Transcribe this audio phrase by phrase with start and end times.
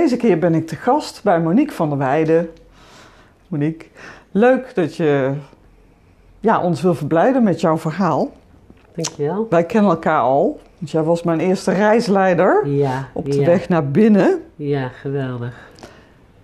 [0.00, 2.48] deze keer ben ik te gast bij Monique van der Weijden.
[3.48, 3.86] Monique,
[4.30, 5.32] leuk dat je
[6.40, 8.30] ja, ons wil verblijden met jouw verhaal.
[8.94, 9.46] Dankjewel.
[9.50, 10.60] Wij kennen elkaar al.
[10.78, 13.08] Want jij was mijn eerste reisleider Ja.
[13.12, 14.42] op de ja, weg naar binnen.
[14.56, 15.68] Ja, geweldig.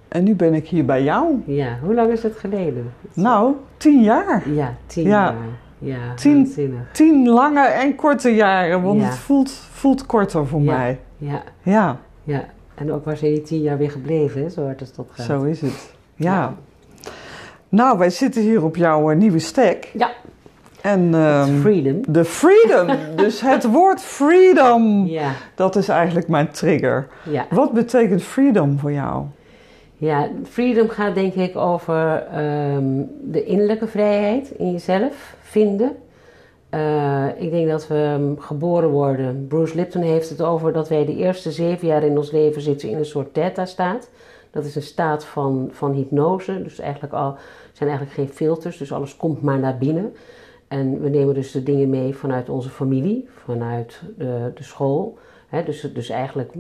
[0.09, 1.43] En nu ben ik hier bij jou.
[1.47, 2.93] Ja, hoe lang is het geleden?
[3.15, 4.49] Nou, tien jaar.
[4.49, 5.11] Ja, tien Ja.
[5.25, 5.35] jaar.
[5.79, 6.53] Ja, Tien-.
[6.93, 9.07] Tien lange en korte jaren, want Ja.
[9.07, 10.77] het voelt, voelt korter voor Ja.
[10.77, 11.01] mij.
[11.19, 12.45] Ja, Ja, ja.
[12.77, 15.27] En ook waar zijn die tien jaar weer gebleven, hè, zo hard als dat gaat.
[15.27, 15.95] zo is het.
[16.15, 16.55] Ja.
[17.69, 19.85] Nou, wij zitten hier op jouw eh, nieuwe stack.
[19.93, 20.11] Ja,
[20.81, 22.01] En ehm, freedom.
[22.09, 27.07] de freedom, dus het woord freedom, Ja, dat is eigenlijk mijn trigger.
[27.31, 27.47] ja.
[27.51, 29.25] Wat betekent freedom voor jou?
[29.99, 32.85] Ja, freedom gaat denk ik over ehm,
[33.23, 35.97] de innerlijke vrijheid in jezelf vinden.
[36.71, 39.47] Eh, ik denk dat we ehm, geboren worden.
[39.47, 42.89] Bruce Lipton heeft het over dat wij de eerste zeven jaar in ons leven zitten
[42.89, 44.11] in een soort theta-staat.
[44.51, 46.63] Dat is een staat van, van hypnose.
[46.63, 47.37] Dus eigenlijk al
[47.73, 50.15] zijn eigenlijk geen filters, dus alles komt maar naar binnen.
[50.69, 55.19] En we nemen dus de dingen mee vanuit onze familie, vanuit de, de school.
[55.65, 56.53] Dus, dus eigenlijk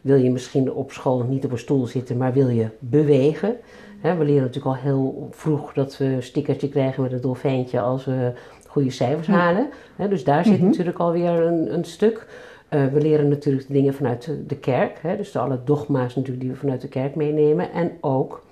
[0.00, 3.56] wil je misschien op school niet op een stoel zitten, maar wil je bewegen.
[4.00, 8.32] We leren natuurlijk al heel vroeg dat we stickertje krijgen met een dolfijntje als we
[8.72, 9.68] goede cijfers halen.
[9.96, 10.66] Hè, dus daar zit Mhm.
[10.66, 12.26] natuurlijk alweer een, een stuk.
[12.68, 14.98] Eh, we leren natuurlijk de dingen vanuit de, de kerk.
[15.02, 17.72] Hè, dus de alle dogma's natuurlijk die we vanuit de kerk meenemen.
[17.72, 18.42] En ook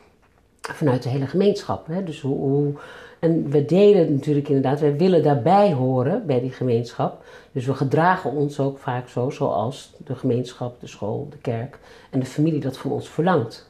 [0.60, 1.86] vanuit de hele gemeenschap.
[1.86, 2.72] Hè, dus hoe, hoe,
[3.18, 7.22] en we delen natuurlijk inderdaad, wij willen daarbij horen bij die gemeenschap.
[7.52, 11.78] Dus we gedragen ons ook vaak zo, zoals de gemeenschap, de school, de kerk
[12.10, 13.68] en de familie dat van ons verlangt.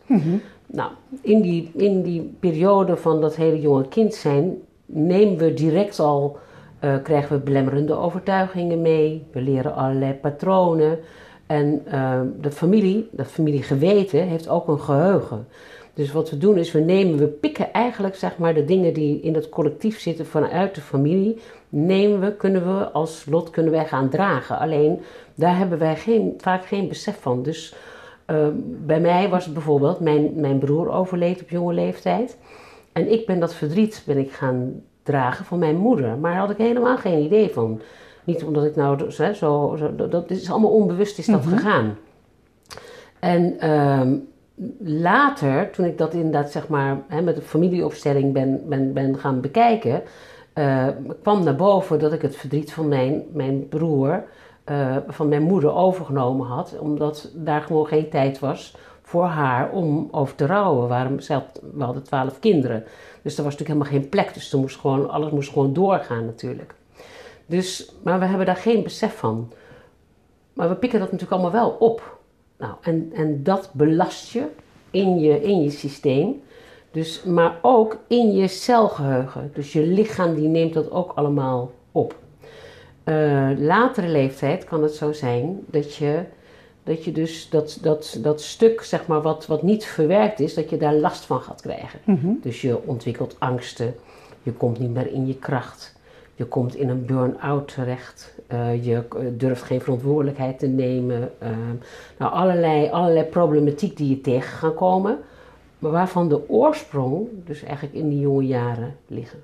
[0.67, 4.55] Nou, in die, in die periode van dat hele jonge kind zijn,
[4.93, 6.39] nemen we direct al,
[6.79, 9.27] eh, krijgen we belemmerende overtuigingen mee.
[9.33, 10.99] We leren allerlei patronen.
[11.47, 15.47] En eh, de familie, dat familiegeweten, heeft ook een geheugen.
[15.95, 19.21] Dus wat we doen is, we nemen, we pikken eigenlijk zeg maar de dingen die
[19.21, 23.87] in het collectief zitten vanuit de familie, nemen we, kunnen we als lot kunnen wij
[23.87, 24.59] gaan dragen.
[24.59, 25.01] Alleen
[25.35, 27.43] daar hebben wij geen, vaak geen besef van.
[27.43, 27.75] Dus
[28.25, 32.37] eh, bij mij was het bijvoorbeeld, mijn, mijn broer overleed op jonge leeftijd.
[32.93, 36.19] En ik ben dat verdriet ben ik gaan dragen van mijn moeder.
[36.19, 37.81] Maar daar had ik helemaal geen idee van.
[38.25, 41.97] Niet omdat ik nou zo, zo, zo dat is allemaal onbewust is dat gegaan.
[43.19, 44.17] En ehm,
[44.79, 49.41] later, toen ik dat inderdaad zeg maar hè, met de familieopstelling ben, ben, ben gaan
[49.41, 50.03] bekijken,
[50.53, 50.87] eh,
[51.23, 54.25] kwam naar boven dat ik het verdriet van mijn, mijn broer,
[54.65, 58.77] eh, van mijn moeder overgenomen had, omdat daar gewoon geen tijd was
[59.11, 60.89] voor haar om over te rouwen.
[60.89, 62.85] Waarom, ze had- we hadden twaalf kinderen,
[63.23, 66.75] dus er was natuurlijk helemaal geen plek, dus moest gewoon, alles moest gewoon doorgaan natuurlijk.
[67.47, 69.53] Dus, maar we hebben daar geen besef van.
[70.53, 72.19] Maar we pikken dat natuurlijk allemaal wel op.
[72.59, 74.47] Nou, en, en dat belast je
[74.91, 76.43] in je, in je systeem.
[76.91, 79.51] Dus, maar ook in je celgeheugen.
[79.55, 82.15] Dus je lichaam die neemt dat ook allemaal op.
[83.05, 86.25] Eh, latere leeftijd kan het zo zijn dat je,
[86.85, 90.71] dat je dus dat, dat, dat stuk, zeg maar, wat, wat niet verwerkt is, dat
[90.71, 92.01] je daar last van gaat krijgen.
[92.43, 93.95] Dus je ontwikkelt angsten,
[94.43, 95.99] je komt niet meer in je kracht.
[96.41, 98.35] Je komt in een burn-out terecht.
[98.47, 101.33] Eh, je eh, durft geen verantwoordelijkheid te nemen.
[101.39, 101.51] Eh,
[102.19, 105.19] nou, allerlei, allerlei problematiek die je tegen gaan komen.
[105.79, 109.39] Maar waarvan de oorsprong dus eigenlijk in die jonge jaren liggen.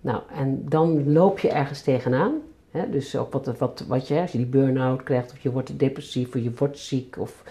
[0.00, 2.34] Nou, en dan loop je ergens tegenaan.
[2.70, 6.34] Dus ook wat, wat, wat je, als je die burn-out krijgt, of je wordt depressief,
[6.34, 7.42] of je wordt ziek, of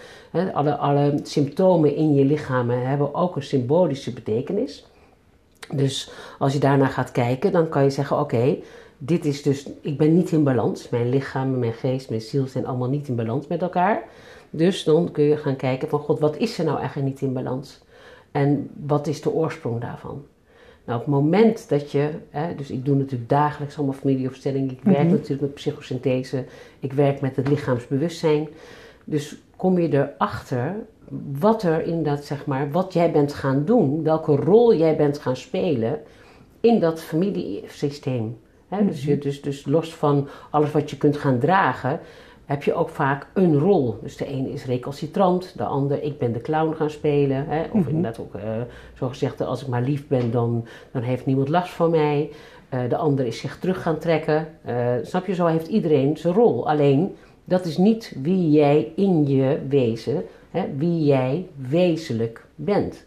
[0.52, 4.86] alle, alle symptomen in je lichaam hebben ook een symbolische betekenis.
[5.74, 8.56] Dus als je daarnaar gaat kijken, dan kan je zeggen: Oké,
[8.98, 10.88] dit is dus, ik ben niet in balans.
[10.88, 14.02] Mijn lichaam, mijn geest, mijn ziel zijn allemaal niet in balans met elkaar.
[14.50, 17.32] Dus dan kun je gaan kijken: van God, wat is er nou eigenlijk niet in
[17.32, 17.80] balans?
[18.30, 20.24] En wat is de oorsprong daarvan?
[20.88, 24.80] Nou, op het moment dat je, hè, dus ik doe natuurlijk dagelijks allemaal familieopstelling, ik
[24.82, 26.44] werk natuurlijk met psychosynthese,
[26.80, 28.48] ik werk met het lichaamsbewustzijn.
[29.04, 30.74] Dus kom je erachter
[31.38, 35.36] wat er inderdaad, zeg maar, wat jij bent gaan doen, welke rol jij bent gaan
[35.36, 36.00] spelen
[36.60, 38.38] in dat familiesysteem.
[38.68, 42.00] Hè, dus, je, dus, dus los van alles wat je kunt gaan dragen,
[42.48, 43.98] heb je ook vaak een rol.
[44.02, 47.46] Dus de ene is recalcitrant, de ander, ik ben de clown gaan spelen.
[47.48, 48.42] Hè, of inderdaad ook, eh,
[48.94, 52.30] zo gezegd, als ik maar lief ben, dan, dan heeft niemand last van mij.
[52.68, 54.48] Eh, de ander is zich terug gaan trekken.
[54.64, 56.68] Eh, snap je, zo heeft iedereen zijn rol.
[56.68, 63.06] Alleen, dat is niet wie jij in je wezen, hè, wie jij wezenlijk bent.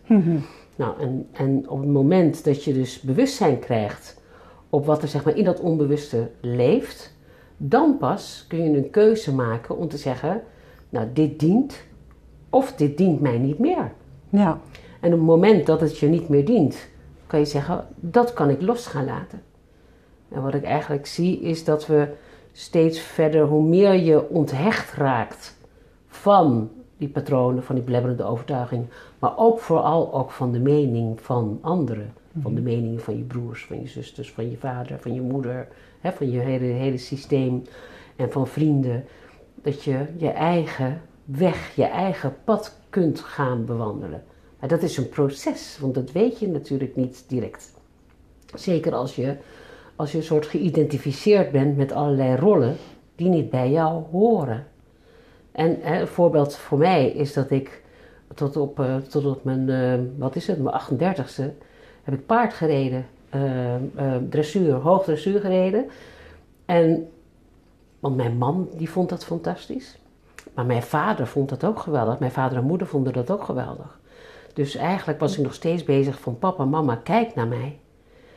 [0.75, 4.21] Nou, en, en op het moment dat je dus bewustzijn krijgt
[4.69, 7.13] op wat er zeg maar in dat onbewuste leeft,
[7.63, 10.43] dan pas kun je een keuze maken om te zeggen,
[10.89, 11.83] nou dit dient
[12.49, 13.91] Of dit dient mij niet meer.
[14.29, 14.59] Ja.
[14.99, 16.87] En op het moment dat het je niet meer dient,
[17.27, 19.41] kan je zeggen, dat kan ik los gaan laten.
[20.29, 22.07] En wat ik eigenlijk zie is dat we
[22.51, 25.57] steeds verder, hoe meer je onthecht raakt
[26.07, 28.85] van die patronen, van die belemmerende overtuiging,
[29.19, 32.13] maar ook vooral ook van de mening van anderen.
[32.39, 35.67] Van de meningen van je broers, van je zusters, van je vader, van je moeder,
[35.99, 37.63] hè, van je hele, hele systeem
[38.15, 39.05] en van vrienden.
[39.61, 44.23] Dat je je eigen weg, je eigen pad kunt gaan bewandelen.
[44.59, 47.73] Maar dat is een proces, want dat weet je natuurlijk niet direct.
[48.53, 49.37] Zeker als je,
[49.95, 52.75] als je een soort geïdentificeerd bent met allerlei rollen
[53.15, 54.67] die niet bij jou horen.
[55.51, 57.83] En hè, een voorbeeld voor mij is dat ik
[58.35, 61.43] tot op, uh, tot op mijn, uh, wat is het, mijn 38ste,
[62.03, 63.06] heb ik paard gereden.
[63.36, 65.86] Uh, dressuur, hoogdressuur gereden.
[66.65, 67.09] En,
[68.00, 70.00] want mijn man die vond dat fantastisch.
[70.53, 72.19] Maar mijn vader vond dat ook geweldig.
[72.19, 74.00] Mijn vader en moeder vonden dat ook geweldig.
[74.53, 77.80] Dus eigenlijk was ik nog steeds bezig van papa, mama, kijk naar mij.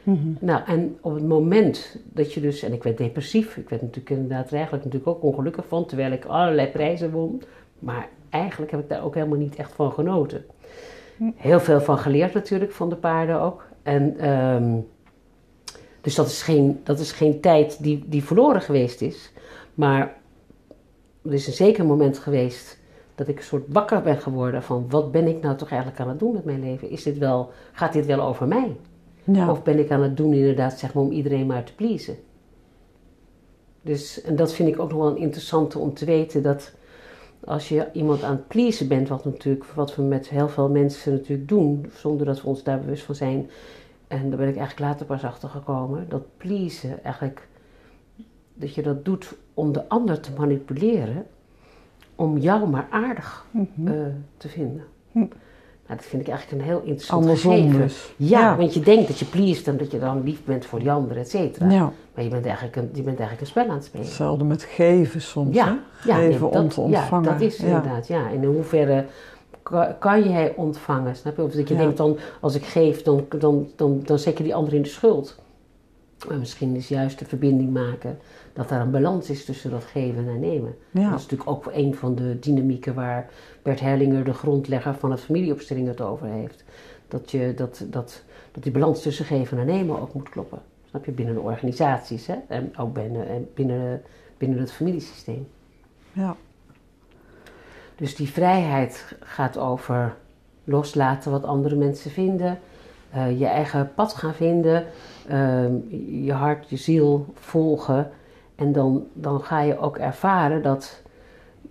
[0.03, 0.37] Mm -hmm.
[0.41, 4.11] Nou, en op het moment dat je dus, en ik werd depressief, ik werd natuurlijk
[4.11, 7.43] inderdaad eigenlijk natuurlijk ook ongelukkig van, terwijl ik allerlei prijzen won.
[7.79, 10.45] Maar eigenlijk heb ik daar ook helemaal niet echt van genoten.
[11.37, 13.65] Heel veel van geleerd natuurlijk, van de paarden ook.
[13.83, 14.87] En, um,
[16.01, 19.33] dus dat is geen, dat is geen tijd die, die verloren geweest is.
[19.75, 20.17] Maar
[21.25, 22.79] er is een zeker moment geweest
[23.15, 26.09] dat ik een soort wakker ben geworden van wat ben ik nou toch eigenlijk aan
[26.09, 26.91] het doen met mijn leven?
[26.91, 28.77] Is dit wel, gaat dit wel over mij?
[29.25, 29.51] Ja.
[29.51, 32.17] Of ben ik aan het doen inderdaad zeg maar om iedereen maar te pleasen?
[33.83, 36.73] Dus, en dat vind ik ook nog wel interessant om te weten dat
[37.45, 41.13] als je iemand aan het pleasen bent, wat, natuurlijk, wat we met heel veel mensen
[41.13, 43.51] natuurlijk doen, zonder dat we ons daar bewust van zijn,
[44.09, 47.49] en daar ben ik eigenlijk later pas achter gekomen, dat pleasen eigenlijk,
[48.55, 51.27] dat je dat doet om de ander te manipuleren,
[52.15, 53.89] om jou maar aardig mm -hmm.
[53.89, 54.07] uh,
[54.37, 54.85] te vinden.
[55.13, 55.27] Hm.
[55.87, 58.13] Nou, dat vind ik eigenlijk een heel interessant Andersom dus.
[58.17, 58.57] Ja, Ja.
[58.57, 61.17] want je denkt dat je pleest en dat je dan lief bent voor die ander,
[61.17, 61.71] et cetera.
[61.71, 61.93] Ja.
[62.15, 64.07] Maar je bent, eigenlijk een, je bent eigenlijk een spel aan het spelen.
[64.07, 65.55] Hetzelfde met geven soms.
[65.55, 66.13] Ja, hè?
[66.13, 67.25] geven nee, om te ontvangen.
[67.25, 68.29] Ja, dat is inderdaad, ja.
[68.29, 69.05] En in hoeverre
[69.99, 71.43] kan, jij ontvangen, snap je?
[71.43, 74.55] Of dat je denkt dan, als ik geef, dan, dan, dan, dan zet je die
[74.55, 75.43] ander in de schuld.
[76.29, 78.19] Maar misschien is juist de verbinding maken
[78.55, 80.77] dat daar een balans is tussen dat geven en nemen.
[80.91, 81.11] Ja.
[81.11, 83.31] Dat is natuurlijk ook een van de dynamieken waar
[83.63, 86.65] Bert Hellinger, de grondlegger van het familieopstelling, het over heeft.
[87.09, 88.23] Dat, je, dat, dat,
[88.53, 90.63] dat die balans tussen geven en nemen ook moet kloppen.
[90.89, 91.13] Snap je?
[91.13, 92.35] Binnen de organisaties hè?
[92.49, 94.03] en ook binnen, en binnen,
[94.39, 95.47] binnen het familiesysteem.
[96.13, 96.37] Ja.
[97.97, 100.17] Dus die vrijheid gaat over
[100.65, 102.59] loslaten wat andere mensen vinden,
[103.11, 104.87] eh, je eigen pad gaan vinden,
[105.29, 105.73] ehm,
[106.25, 108.11] je hart, je ziel volgen.
[108.55, 111.03] En dan, dan ga je ook ervaren dat,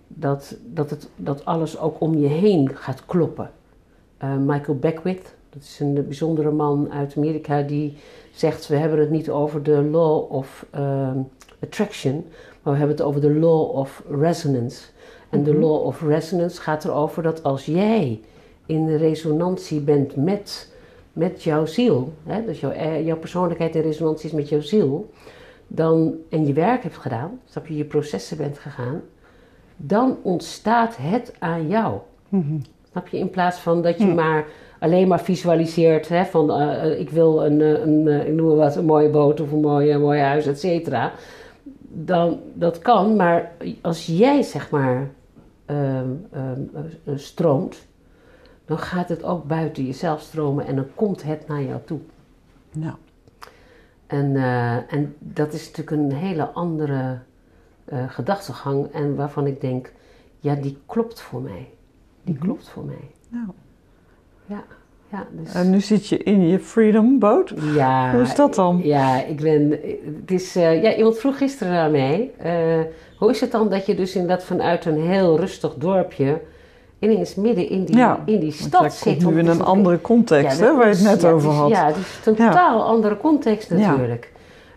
[0.08, 3.50] dat, dat, het, dat alles ook om je heen gaat kloppen.
[4.18, 7.96] Eh, Michael Beckwith, dat is een bijzondere man uit Amerika, die
[8.32, 11.18] zegt: We hebben het niet over de law of ehm,
[11.62, 12.24] attraction,
[12.62, 14.82] maar we hebben het over de law of resonance.
[15.30, 15.60] En de Mhm.
[15.60, 18.20] law of resonance gaat erover dat als jij
[18.66, 20.72] in resonantie bent met,
[21.12, 25.10] met jouw ziel, hè, dus jouw, eh, jouw persoonlijkheid in resonantie is met jouw ziel,
[25.66, 29.00] dan, en je werk hebt gedaan, snap je, je processen bent gegaan,
[29.76, 31.98] dan ontstaat het aan jou.
[32.28, 32.58] Mhm.
[32.90, 33.18] Snap je?
[33.18, 34.46] In plaats van dat je maar
[34.78, 38.76] alleen maar visualiseert hè, van eh, eh, ik wil een, eh, een, ik noem wat,
[38.76, 41.12] een mooie boot of een mooi, een mooi huis, et cetera.
[41.88, 45.10] Dan, dat kan, maar als jij zeg maar
[45.66, 46.60] ehm, ehm,
[47.04, 47.86] eh, stroomt,
[48.66, 51.98] dan gaat het ook buiten jezelf stromen en dan komt het naar jou toe.
[52.70, 52.96] Ja.
[54.06, 57.18] En, eh, en dat is natuurlijk een hele andere
[57.84, 59.92] eh, gedachtegang en waarvan ik denk,
[60.38, 61.68] ja, die klopt voor mij.
[62.22, 62.44] Die Mhm.
[62.44, 63.10] klopt voor mij.
[63.30, 63.46] Ja.
[64.46, 64.64] Ja,
[65.10, 65.54] ja, dus...
[65.54, 67.54] En nu zit je in je Freedom boot.
[67.74, 68.80] Ja, Hoe is dat dan?
[68.82, 69.70] Ja, ik ben.
[70.20, 72.30] Het is, eh, ja, iemand vroeg gisteren aan mij.
[73.18, 76.40] hoe is het dan dat je dus inderdaad vanuit een heel rustig dorpje.
[77.04, 79.22] Ineens midden in die, Ja, in die stad jij zit?
[79.22, 81.68] komt nu in een andere context, hè, waar je het net ja, over is- had.
[81.68, 84.32] Ja, het is een totaal andere context natuurlijk.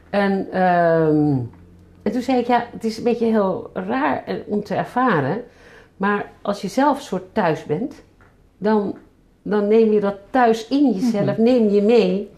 [0.10, 1.36] En, ehm,
[2.04, 5.42] en toen zei ik, ja, het is een beetje heel raar eh, om te ervaren.
[5.98, 7.94] Maar als je zelf een soort thuis bent,
[8.58, 8.96] dan,
[9.42, 12.30] dan neem je dat thuis in jezelf, neem je mee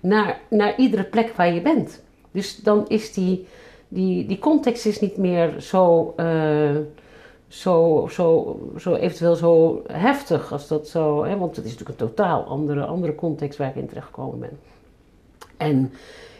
[0.00, 2.02] naar, naar iedere plek waar je bent.
[2.30, 3.46] Dus dan is die,
[3.88, 6.24] die, die context is niet meer zo, eh,
[7.56, 12.06] zo, zo, zo eventueel zo heftig als dat zo, hè, want het is natuurlijk een
[12.06, 14.58] totaal andere, andere context waar ik in terecht gekomen ben.
[15.56, 15.92] En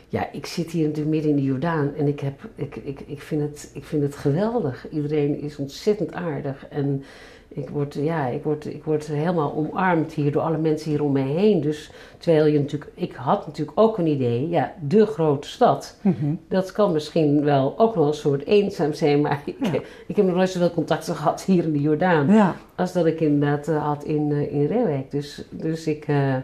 [0.08, 3.20] ja, ik zit hier natuurlijk midden in de Jordaan en ik, heb, ik, ik, ik,
[3.20, 4.88] vind het, ik vind het geweldig.
[4.90, 7.04] Iedereen is ontzettend aardig en
[7.48, 11.12] ik word, ja, ik, word, ik word helemaal omarmd hier door alle mensen hier om
[11.12, 11.60] mij heen.
[11.60, 15.98] Dus terwijl je natuurlijk, ik had natuurlijk ook een idee, ja, de grote stad.
[16.02, 16.34] Mhm.
[16.48, 19.72] Dat kan misschien wel ook wel een soort eenzaam zijn, maar ik, Ja.
[20.06, 22.32] ik heb nog nooit zoveel contacten gehad hier in de Jordaan.
[22.32, 25.10] Ja, Als dat ik inderdaad eh, had in, eh, in Reewijk.
[25.10, 26.34] Dus, dus ik, eh,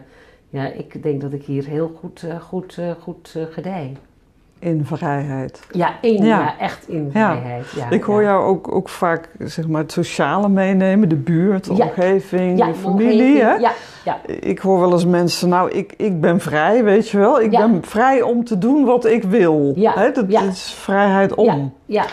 [0.49, 3.93] ja, ik denk dat ik hier heel goed, goed, goed gedij.
[4.63, 5.59] In vrijheid.
[5.71, 6.39] Ja, in, Ja.
[6.39, 6.57] ja.
[6.59, 7.65] echt in vrijheid.
[7.75, 11.71] Ja, ik hoor jou ook, ook vaak zeg maar, het sociale meenemen, de buurt, de
[11.71, 13.41] omgeving, de familie.
[13.41, 13.53] Hè?
[13.53, 13.71] Ja,
[14.05, 17.41] ja, Ik hoor wel eens mensen, nou, ik, ik ben vrij, weet je wel.
[17.41, 19.73] Ik ben vrij om te doen wat ik wil.
[19.75, 20.11] Ja, Hè?
[20.11, 21.45] Dat is vrijheid om.
[21.45, 22.05] ja, ja,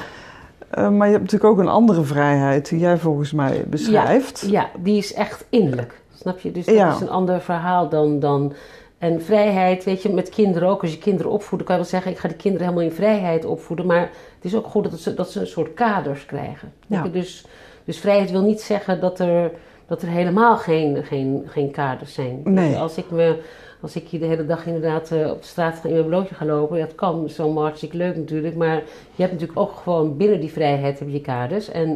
[0.71, 4.47] Eh, maar je hebt natuurlijk ook een andere vrijheid die jij volgens mij beschrijft.
[4.51, 6.01] ja, die is echt innerlijk.
[6.15, 6.53] Snap je?
[6.53, 6.93] Dus dat Ja.
[6.95, 8.53] is een ander verhaal dan, dan...
[9.01, 10.83] En vrijheid, weet je, met kinderen ook.
[10.83, 12.11] Als je kinderen opvoedt, kan je wel zeggen...
[12.11, 13.87] ik ga die kinderen helemaal in vrijheid opvoeden.
[13.87, 16.73] Maar het is ook goed dat ze, dat ze een soort kaders krijgen.
[16.87, 17.09] Ja.
[17.09, 17.47] Dus,
[17.85, 19.53] dus vrijheid wil niet zeggen dat er,
[19.87, 22.41] dat er helemaal geen, geen, geen kaders zijn.
[22.45, 22.69] Nee.
[22.69, 23.43] Dus als ik me...
[23.83, 26.35] Als ik hier de hele dag inderdaad eh, op de straat ga in mijn blootje
[26.35, 28.57] ga lopen, dat kan, allemaal hartstikke leuk natuurlijk.
[28.57, 28.75] Maar
[29.15, 31.71] je hebt natuurlijk ook gewoon binnen die vrijheid heb je kaders.
[31.71, 31.89] En,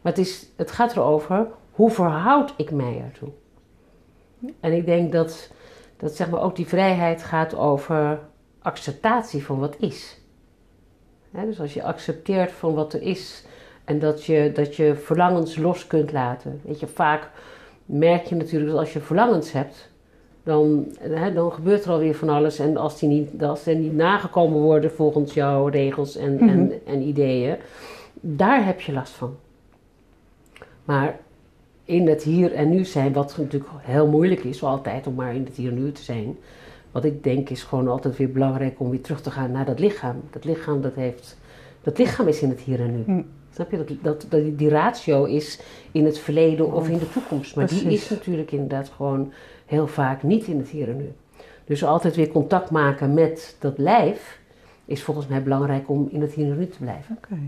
[0.00, 3.28] maar het, is, het gaat erover, hoe verhoud ik mij ertoe?
[4.60, 5.50] En ik denk dat,
[6.00, 8.18] dat zeg maar ook die vrijheid gaat over
[8.62, 10.18] acceptatie van wat is.
[11.30, 13.44] Dus als je accepteert van wat er is
[13.84, 16.60] en dat je, dat je verlangens los kunt laten.
[16.64, 17.30] Weet je, vaak
[17.86, 19.90] merk je natuurlijk dat als je verlangens hebt,
[20.42, 20.86] dan,
[21.34, 22.58] dan gebeurt er alweer van alles.
[22.58, 26.48] En als die niet, als die niet nagekomen worden volgens jouw regels en, Mhm.
[26.48, 27.56] en, en ideeën,
[28.20, 29.36] daar heb je last van.
[30.84, 31.18] Maar
[31.90, 35.44] in het hier en nu zijn, wat natuurlijk heel moeilijk is, altijd om maar in
[35.44, 36.36] het hier en nu te zijn.
[36.90, 39.78] Wat ik denk is gewoon altijd weer belangrijk om weer terug te gaan naar dat
[39.78, 40.20] lichaam.
[40.30, 41.38] Dat lichaam, dat heeft,
[41.82, 43.02] dat lichaam is in het hier en nu.
[43.04, 43.22] Hm.
[43.54, 43.76] Snap je?
[43.76, 45.60] Dat, dat, dat, die ratio is
[45.92, 47.56] in het verleden of in de toekomst.
[47.56, 49.32] Maar die is natuurlijk inderdaad gewoon
[49.66, 51.12] heel vaak niet in het hier en nu.
[51.64, 54.40] Dus altijd weer contact maken met dat lijf
[54.84, 57.16] is volgens mij belangrijk om in het hier en nu te blijven.
[57.16, 57.38] Oké.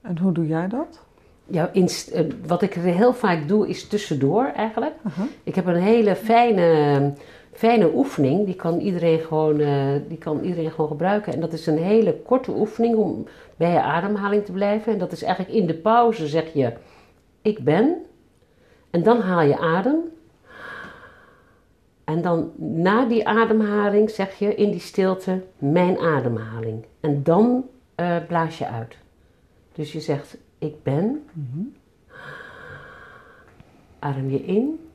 [0.00, 1.04] En hoe doe jij dat?
[1.46, 4.94] Ja, in, eh, wat ik heel vaak doe is tussendoor eigenlijk.
[5.42, 7.12] Ik heb een hele fijne,
[7.52, 11.32] fijne oefening, die kan, iedereen gewoon, eh, die kan iedereen gewoon gebruiken.
[11.32, 14.92] En dat is een hele korte oefening om bij je ademhaling te blijven.
[14.92, 16.72] En dat is eigenlijk in de pauze zeg je,
[17.42, 18.04] ik ben.
[18.90, 19.96] En dan haal je adem.
[22.04, 26.84] En dan na die ademhaling zeg je in die stilte, mijn ademhaling.
[27.00, 28.96] En dan eh, blaas je uit.
[29.72, 31.28] Dus je zegt, ik ben.
[33.98, 34.88] Adem je in.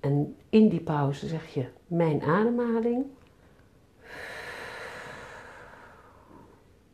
[0.00, 3.04] En in die pauze zeg je mijn ademhaling.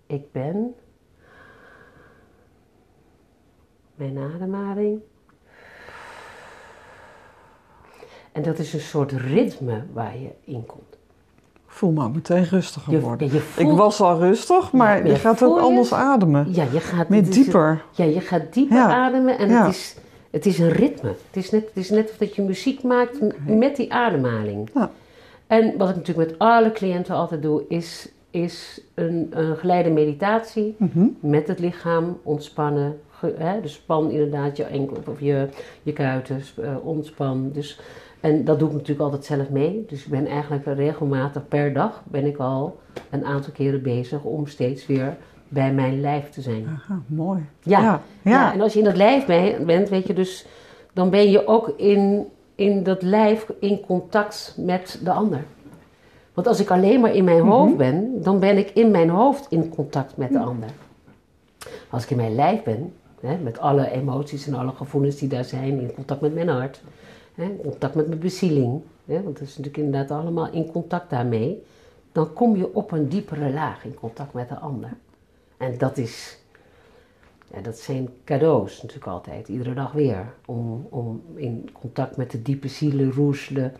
[0.06, 0.74] Ik ben.
[3.94, 5.00] Mijn ademhaling.
[8.32, 10.99] En dat is een soort ritme waar je in komt.
[11.72, 13.32] Voel me ook meteen rustiger Je, worden.
[13.32, 16.46] je Ik was al rustig, maar Ja, je je gaat ook anders ademen.
[16.52, 17.82] Ja, je gaat Meer dieper.
[17.90, 19.04] Ja, je gaat dieper Ja.
[19.06, 19.64] ademen en Ja.
[19.64, 19.96] het, is,
[20.30, 21.08] het is een ritme.
[21.08, 24.70] Het is net, het is net of dat je muziek maakt met die ademhaling.
[24.74, 24.90] Ja.
[25.46, 30.74] En wat ik natuurlijk met alle cliënten altijd doe, is, is een, een geleide meditatie
[30.78, 31.06] Mhm.
[31.20, 33.00] met het lichaam ontspannen.
[33.10, 35.48] Ge- hè, dus span inderdaad je enkel of je,
[35.82, 37.50] je kuiten, eh, ontspan.
[37.52, 37.80] Dus,
[38.20, 39.84] en dat doe ik natuurlijk altijd zelf mee.
[39.88, 44.46] Dus ik ben eigenlijk regelmatig per dag ben ik al een aantal keren bezig om
[44.46, 45.16] steeds weer
[45.48, 46.66] bij mijn lijf te zijn.
[46.66, 47.44] Aha, mooi.
[47.62, 47.80] Ja.
[47.80, 48.02] ja.
[48.22, 48.30] Ja.
[48.30, 48.52] ja.
[48.52, 50.46] en als je in dat lijf ben- bent, weet je, dus
[50.92, 55.44] dan ben je ook in, in dat lijf in contact met de ander.
[56.34, 59.46] Want als ik alleen maar in mijn hoofd ben, dan ben ik in mijn hoofd
[59.50, 60.68] in contact met de ander.
[61.90, 65.44] Als ik in mijn lijf ben, hè, met alle emoties en alle gevoelens die daar
[65.44, 66.80] zijn, in contact met mijn hart,
[67.40, 71.10] hè, in contact met mijn bezieling, hè, want dat is natuurlijk inderdaad allemaal in contact
[71.10, 71.62] daarmee,
[72.12, 74.90] dan kom je op een diepere laag in contact met de ander.
[75.56, 76.38] En dat is,
[77.54, 80.32] ja, dat zijn cadeaus natuurlijk altijd, iedere dag weer.
[80.46, 83.72] Om, om in contact met de diepe zielen, roeselen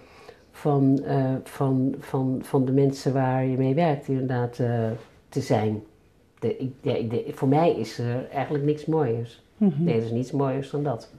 [0.50, 4.90] van, eh, van, van, van de mensen waar je mee werkt, inderdaad eh,
[5.28, 5.82] te zijn.
[6.38, 9.42] De, de- voor mij is er eigenlijk niks mooiers.
[9.56, 9.84] Mhm.
[9.84, 11.10] Nee, er is niets mooiers dan dat.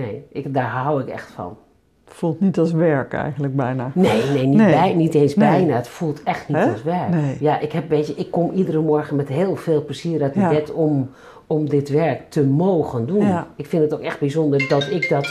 [0.00, 1.56] Nee, ik, daar hou ik echt van.
[2.04, 3.90] Het voelt niet als werk eigenlijk bijna.
[3.94, 4.72] Nee, nee, niet, Nee.
[4.72, 5.48] Bij, niet eens Nee.
[5.48, 5.76] bijna.
[5.76, 7.08] Het voelt echt niet als werk.
[7.10, 7.36] Nee.
[7.40, 10.48] Ja, ik, heb, weet je, ik kom iedere morgen met heel veel plezier uit Ja.
[10.48, 11.10] bed om,
[11.46, 13.26] om dit werk te mogen doen.
[13.26, 13.46] Ja.
[13.56, 15.26] Ik vind het ook echt bijzonder dat ik dat,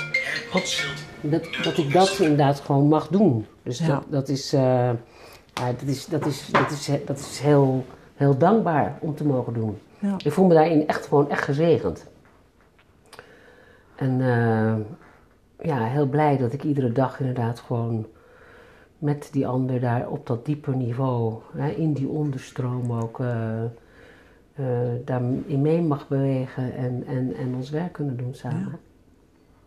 [0.51, 0.83] God,
[1.21, 3.45] dat, dat, ik dat inderdaad gewoon mag doen.
[3.63, 3.87] Dus Ja.
[3.87, 4.61] dat, dat is, eh,
[5.53, 9.53] ja, dat is, dat is, dat is, dat is heel, heel dankbaar om te mogen
[9.53, 9.77] doen.
[10.23, 12.05] Ik voel me daarin echt gewoon echt gezegend.
[13.97, 14.73] En uh,
[15.61, 18.05] ja, heel blij dat ik iedere dag inderdaad gewoon
[18.97, 23.27] met die ander daar op dat dieper niveau, hè, in die onderstroom ook, uh,
[24.59, 24.65] uh,
[25.05, 28.79] daarin mee mag bewegen en, en, en ons werk kunnen doen samen.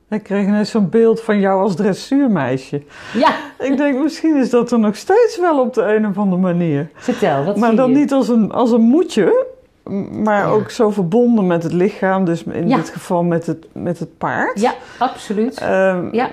[0.09, 2.83] Ik kreeg net zo'n beeld van jou als dressuurmeisje.
[3.15, 3.35] Ja.
[3.59, 6.91] Ik denk, misschien is dat er nog steeds wel op de een of andere manier.
[6.95, 7.97] Vertel, wat Maar dan je?
[7.97, 9.47] niet als een, als een moedje,
[10.23, 10.49] maar Ja.
[10.51, 12.25] ook zo verbonden met het lichaam.
[12.25, 12.77] Dus in Ja.
[12.77, 14.61] dit geval met het, met het paard.
[14.61, 15.59] Ja, absoluut.
[15.61, 16.31] Ehm, ja.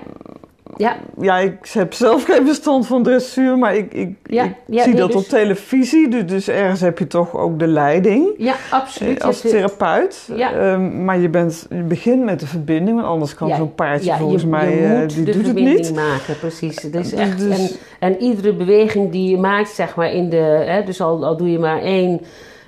[0.78, 4.82] Ja, ja, ik heb zelf geen verstand van dressuur, maar ik, ik, Ja, ik ja,
[4.84, 6.08] zie nee, dat dus- op televisie.
[6.08, 9.24] Dus, dus ergens heb je toch ook de leiding ja, eh, absoluut.
[9.24, 10.30] als Je zit- therapeut.
[10.36, 10.54] Ja.
[10.54, 14.42] Ehm, maar je, bent, je begint met de verbinding, want anders kan zo'n paardje volgens
[14.42, 15.96] je, mij, je eh, die de doet het verbinding niet.
[15.96, 16.82] maken, precies.
[16.82, 20.30] Het is Dus- echt, dus- en, en iedere beweging die je maakt, zeg maar, in
[20.30, 22.22] de, hè, dus al, al doe je maar één,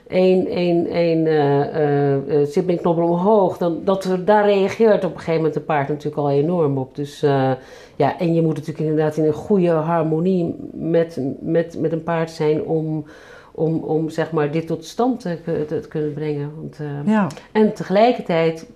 [0.10, 5.60] één, één, één eh, zitbeenknobbel omhoog, dan, dat, daar reageert op een gegeven moment de
[5.60, 6.96] paard natuurlijk al enorm op.
[6.96, 7.52] Dus eh,
[7.96, 12.32] ja, en je moet natuurlijk inderdaad in een goede harmonie met, met, met een paard
[12.32, 13.06] zijn om,
[13.52, 16.52] om, om zeg maar, dit tot stand te, te, te kunnen brengen.
[16.56, 18.70] Want, eh, Ja, en tegelijkertijd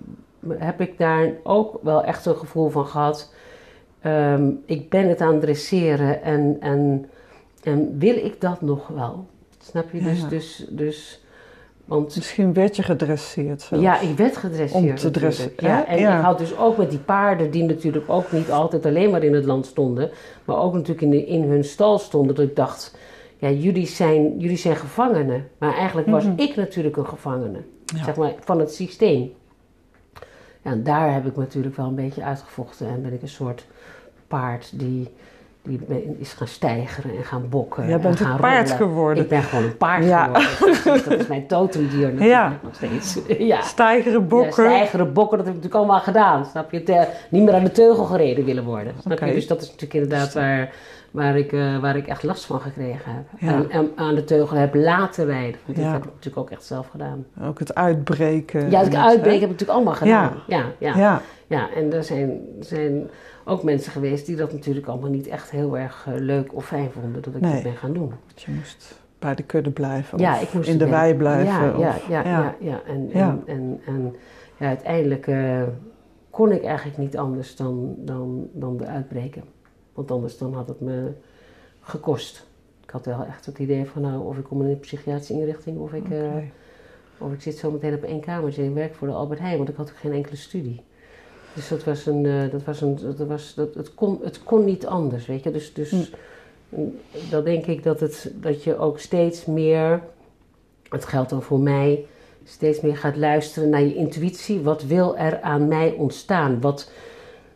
[0.47, 3.33] heb ik daar ook wel echt een gevoel van gehad.
[4.01, 7.05] Ehm, ik ben het aan het dresseren en, en,
[7.63, 9.25] en wil ik dat nog wel?
[9.59, 10.01] Snap je?
[10.01, 10.27] Dus, Ja.
[10.27, 11.22] dus, dus
[11.85, 13.61] want misschien werd je gedresseerd.
[13.61, 13.83] zelfs.
[13.83, 14.83] ja, ik werd gedresseerd.
[14.89, 16.17] Om te dressen, Ja, en Ja.
[16.17, 19.33] ik had dus ook met die paarden, die natuurlijk ook niet altijd alleen maar in
[19.33, 20.09] het land stonden,
[20.45, 22.95] maar ook natuurlijk in, de, in hun stal stonden, dat ik dacht,
[23.37, 25.47] ja, jullie zijn, jullie zijn gevangenen.
[25.57, 26.39] Maar eigenlijk was Mhm.
[26.39, 28.03] ik natuurlijk een gevangene, Ja.
[28.03, 29.31] zeg maar, van het systeem.
[30.61, 33.65] Ja, en daar heb ik natuurlijk wel een beetje uitgevochten en ben ik een soort
[34.27, 35.09] paard die,
[35.63, 35.79] die
[36.19, 37.83] is gaan stijgeren en gaan bokken.
[37.85, 38.77] Jij en bent gaan het paard rollen.
[38.87, 39.23] geworden.
[39.23, 40.23] Ik ben gewoon een paard Ja.
[40.33, 40.83] geworden.
[41.09, 42.57] Dat is mijn totemdier natuurlijk Ja.
[42.63, 43.19] nog steeds.
[43.53, 43.61] ja.
[43.61, 44.51] Stijgeren, Ja, bokken.
[44.53, 46.45] stijgeren, bokken, dat heb ik natuurlijk allemaal gedaan.
[46.45, 46.83] Snap je?
[46.83, 48.93] Te- niet meer aan de teugel gereden willen worden.
[49.01, 49.33] Snap je?
[49.33, 50.73] Dus dat is natuurlijk inderdaad waar,
[51.11, 53.39] waar, ik, eh, waar ik echt last van gekregen heb.
[53.39, 53.53] Ja.
[53.53, 55.59] En, en aan de teugel heb laten rijden.
[55.65, 55.91] Want dat Ja.
[55.91, 57.25] heb ik natuurlijk ook echt zelf gedaan.
[57.43, 58.69] Ook het uitbreken.
[58.69, 60.33] Ja, het en uitbreken heb ik natuurlijk allemaal gedaan.
[60.47, 61.21] Ja, ja, ja.
[61.47, 63.09] Ja, en er zijn, zijn
[63.45, 66.91] ook mensen geweest die dat natuurlijk allemaal niet echt heel erg eh, leuk of fijn
[66.91, 67.53] vonden dat ik Nee.
[67.53, 68.11] dat ben gaan doen.
[68.35, 70.19] je moest bij de kudde blijven.
[70.19, 71.53] Ja, of ik in de wei blijven.
[71.53, 72.55] Ja, of- ja, ja, ja.
[72.59, 72.81] ja.
[72.87, 73.09] En.
[73.13, 74.15] En, en, en
[74.57, 75.61] ja, uiteindelijk eh,
[76.29, 79.43] kon ik eigenlijk niet anders dan, dan, dan de uitbreken.
[79.93, 81.11] Want anders dan had het me
[81.81, 82.47] gekost.
[82.83, 85.77] Ik had wel echt het idee van nou, of ik kom in een psychiatrische inrichting
[85.79, 86.19] of ik, eh,
[87.17, 89.69] of ik zit zo meteen op één kamertje en werk voor de Albert Heijn, want
[89.69, 90.81] ik had ook geen enkele studie.
[91.55, 94.65] Dus dat was een, eh, dat was een, dat was, dat, het, kon, het kon
[94.65, 95.51] niet anders, weet je.
[95.51, 96.11] Dus, dus
[96.69, 96.81] Hm.
[97.29, 100.01] dan denk ik dat, het, dat je ook steeds meer,
[100.89, 102.05] het geldt dan voor mij,
[102.43, 104.61] steeds meer gaat luisteren naar je intuïtie.
[104.61, 106.61] Wat wil er aan mij ontstaan?
[106.61, 106.91] Wat,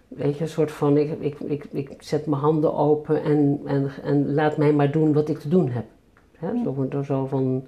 [0.08, 3.92] weet je, een soort van, ik, ik, ik, ik zet mijn handen open en, en,
[4.04, 5.86] en laat mij maar doen wat ik te doen heb.
[6.38, 6.64] Hè?
[6.64, 7.66] Zo, van- zo van,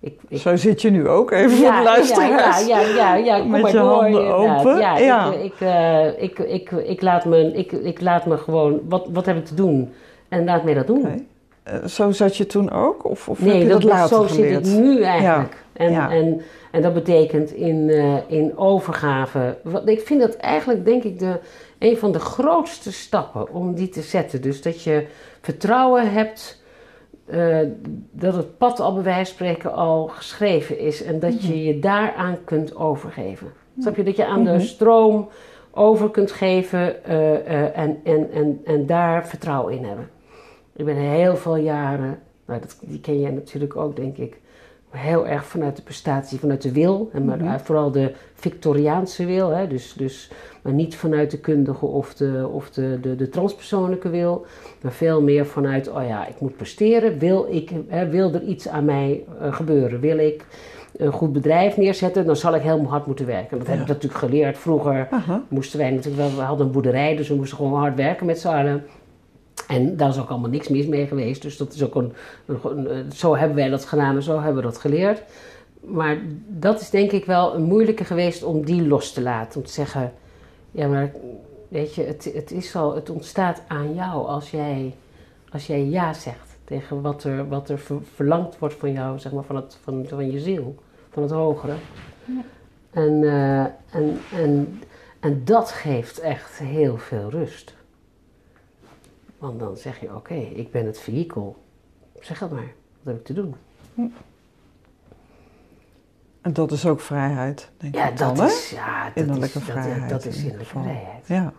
[0.00, 2.66] ik, ik, Zo zit je nu ook even voor de luisteraars.
[2.66, 4.58] ja, ja, ja, ja, kom Met maar je door, handen inderdaad.
[4.66, 5.32] open, Ja, ja.
[5.32, 9.26] Ik, ik, eh, ik, ik, ik, laat me, ik, ik laat me gewoon, wat, wat
[9.26, 9.92] heb ik te doen?
[10.28, 11.28] En laat mij dat doen.
[11.62, 13.04] Eh, zo zat je toen ook?
[13.04, 14.66] Of, of heb Nee, je dat, dat, later zo geleerd?
[14.66, 15.56] zit het nu eigenlijk.
[15.72, 16.10] En.
[16.10, 19.56] En, en dat betekent in, eh, in overgave.
[19.62, 21.38] Wat, ik vind dat eigenlijk, denk ik, de,
[21.78, 24.42] een van de grootste stappen om die te zetten.
[24.42, 25.06] Dus dat je
[25.40, 26.62] vertrouwen hebt
[27.30, 27.58] eh,
[28.10, 31.02] dat het pad al bij wijze van spreken al geschreven is.
[31.02, 33.52] En dat je je daaraan kunt overgeven.
[33.78, 34.02] Snap je?
[34.02, 34.52] Dat je aan Mhm.
[34.52, 35.28] de stroom
[35.70, 40.10] over kunt geven eh, eh, en, en, en, en daar vertrouwen in hebben.
[40.76, 44.40] Ik ben heel veel jaren, nou dat, die ken jij natuurlijk ook denk ik,
[44.90, 47.10] heel erg vanuit de prestatie, vanuit de wil.
[47.12, 47.58] En maar Mhm.
[47.58, 50.30] vooral de Victoriaanse wil, hè, dus, dus,
[50.62, 54.46] maar niet vanuit de kundige of, de, of de, de, de transpersoonlijke wil.
[54.82, 57.18] Maar veel meer vanuit, oh ja, ik moet presteren.
[57.18, 60.00] Wil, ik, hè, wil er iets aan mij eh, gebeuren?
[60.00, 60.44] Wil ik
[60.96, 62.26] een goed bedrijf neerzetten?
[62.26, 63.58] Dan zal ik heel hard moeten werken.
[63.58, 64.58] Dat heb ik natuurlijk geleerd.
[64.58, 65.42] Vroeger Aha.
[65.48, 68.38] moesten wij natuurlijk wel, we hadden een boerderij, dus we moesten gewoon hard werken met
[68.40, 68.84] z'n allen.
[69.68, 71.42] En daar is ook allemaal niks mis mee geweest.
[71.42, 72.12] Dus dat is ook een,
[72.46, 75.22] een- een- zo hebben wij dat gedaan en zo hebben we dat geleerd.
[75.80, 79.60] Maar dat is denk ik wel een moeilijke geweest om die los te laten.
[79.60, 80.12] Om te zeggen,
[80.70, 81.12] ja maar
[81.68, 84.94] weet je, het, het, is al, het ontstaat aan jou als jij,
[85.52, 89.32] als jij ja zegt tegen wat er, wat er ver- verlangd wordt van jou, zeg
[89.32, 90.74] maar, van, het, van, van je ziel,
[91.10, 91.74] van het hogere.
[92.90, 93.60] En, eh,
[93.96, 94.80] en, en,
[95.20, 97.74] en dat geeft echt heel veel rust.
[99.38, 101.56] Want dan zeg je, oké, ik ben het vehikel.
[102.20, 102.72] Zeg het maar,
[103.02, 103.54] wat heb ik te doen?
[106.42, 108.46] En dat is ook vrijheid, denk Ja, ik dan, dat hè?
[108.46, 111.26] is, ja, dat Innerlijke is, dat- vrijheid Dat, is in ieder innerlijke vrijheid.
[111.28, 111.52] Ja,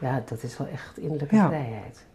[0.00, 1.46] Ja, dat is wel echt innerlijke Ja.
[1.48, 2.06] vrijheid.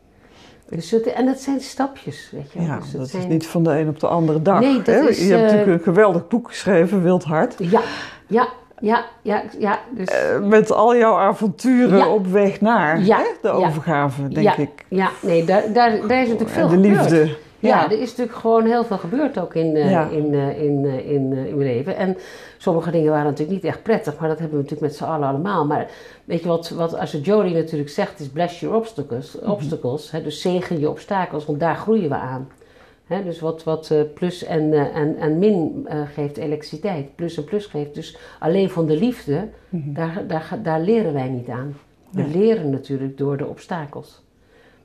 [0.69, 2.67] Dus en dat zijn stapjes, weet je wel.
[2.67, 4.59] ja dus dat zijn, is niet van de een op de andere dag.
[4.59, 5.07] Nee, dat hè?
[5.09, 7.55] is, Je hebt eh, natuurlijk een geweldig boek geschreven, Wild Hart.
[7.57, 7.81] Ja,
[8.27, 8.47] ja,
[8.81, 9.79] ja, ja, ja.
[9.95, 12.07] Dus, eh, met al jouw avonturen Ja.
[12.09, 13.23] op weg naar Ja, hè?
[13.41, 14.85] de overgave, denk ik.
[14.87, 17.09] Ja, nee, daar, daar, daar is natuurlijk veel de gebeurd.
[17.11, 17.35] liefde.
[17.59, 20.07] Ja, er is natuurlijk gewoon heel veel gebeurd ook in, Ja.
[20.11, 21.95] in, eh, in, in, in mijn leven.
[21.97, 22.17] En
[22.57, 25.27] sommige dingen waren natuurlijk niet echt prettig, maar dat hebben we natuurlijk met z'n allen
[25.27, 25.65] allemaal.
[25.65, 25.87] Maar
[26.25, 29.37] weet je wat, wat als Jody natuurlijk zegt, is bless your obstacles.
[29.41, 29.51] Mhm.
[29.51, 32.49] obstacles hè, dus zegen je obstakels, want daar groeien we aan.
[33.19, 37.43] Dus wat, wat eh, plus en, eh, en, en min eh, geeft elektriciteit, plus en
[37.43, 37.93] plus geeft.
[37.95, 39.93] Dus alleen van de liefde, Mhm.
[39.93, 41.77] daar, daar, daar leren wij niet aan.
[42.11, 42.37] We Nee.
[42.37, 44.23] leren natuurlijk door de obstakels.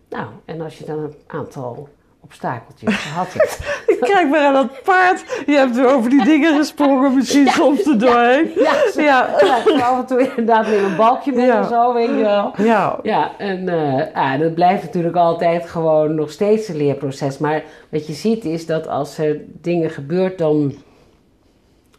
[0.09, 1.89] Nou, en als je dan een aantal
[2.21, 3.59] obstakeltjes gehad hebt.
[4.01, 5.43] Kijk maar aan dat paard.
[5.47, 8.51] Je hebt er over die dingen gesprongen, misschien soms er doorheen.
[8.55, 9.29] Ja, Ja.
[9.41, 11.61] ja, zo af en toe inderdaad met een balkje met Ja.
[11.61, 12.53] of zo, weet je wel.
[12.57, 13.69] Ja, Ja, en
[14.15, 17.39] ah, dat blijft natuurlijk altijd gewoon nog steeds een leerproces.
[17.39, 20.73] Maar wat je ziet is dat als er dingen gebeurt, dan,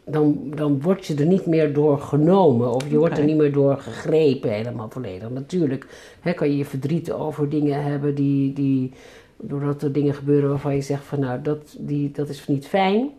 [0.04, 2.74] dan, dan word je er niet meer door genomen.
[2.74, 5.30] Of je wordt er niet meer door gegrepen helemaal volledig.
[5.30, 5.86] Natuurlijk
[6.20, 8.92] hè, kan je je verdriet over dingen hebben die, die...
[9.40, 13.10] Doordat er dingen gebeuren waarvan je zegt van nou, dat, die, dat is niet fijn.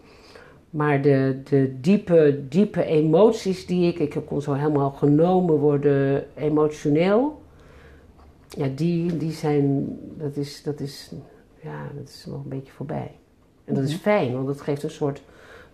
[0.69, 3.99] Maar de, de diepe, diepe emoties die ik...
[3.99, 7.41] Ik kon zo helemaal genomen worden emotioneel.
[8.47, 11.11] Ja, die, die zijn, dat is, dat is,
[11.61, 13.11] ja, dat is nog een beetje voorbij.
[13.65, 15.21] En dat is fijn, want dat geeft een soort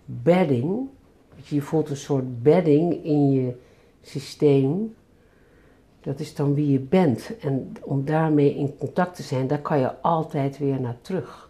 [0.06, 0.88] bedding.
[1.44, 3.54] Je voelt een soort bedding in je
[4.02, 4.96] systeem.
[6.06, 7.38] Dat is dan wie je bent.
[7.42, 11.50] En om daarmee in contact te zijn, daar kan je altijd weer naar terug.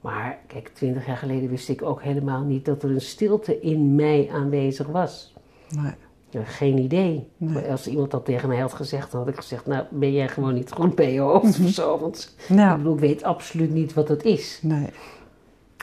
[0.00, 3.94] Maar kijk, twintig jaar geleden wist ik ook helemaal niet dat er een stilte in
[3.94, 5.34] mij aanwezig was.
[5.68, 5.92] nee.
[6.32, 7.28] Ja, geen idee.
[7.36, 7.52] Nee.
[7.54, 10.28] Maar Als iemand dat tegen mij had gezegd, dan had ik gezegd: Nou, ben jij
[10.28, 11.98] gewoon niet goed bij je hoofd of zo?
[11.98, 14.58] Want ik bedoel, ik weet absoluut niet wat het is.
[14.62, 14.88] nee.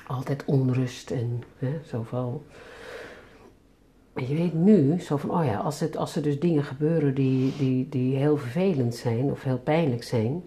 [0.08, 2.44] Altijd onrust en hè, zoveel.
[4.18, 7.14] Maar je weet nu, zo van: Oh ja, als, het, als er dus dingen gebeuren
[7.14, 10.44] die, die, die heel vervelend zijn of heel pijnlijk zijn,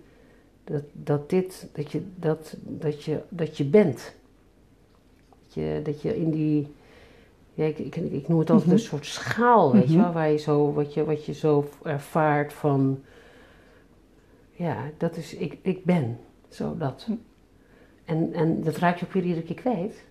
[0.64, 4.14] dat, dat dit, dat je, dat, dat je, dat je bent.
[5.42, 6.74] Dat je, dat je in die.
[7.54, 8.76] Ja, ik, ik, ik noem het altijd Mhm.
[8.78, 10.02] een soort schaal, weet je Mhm.
[10.02, 13.00] wel, waar je zo, wat, je, wat je zo ervaart van,
[14.52, 17.02] ja, dat is, ik, ik ben, zo dat.
[17.06, 17.12] Hm.
[18.04, 20.04] En, en dat raak je ook weer iedere keer kwijt.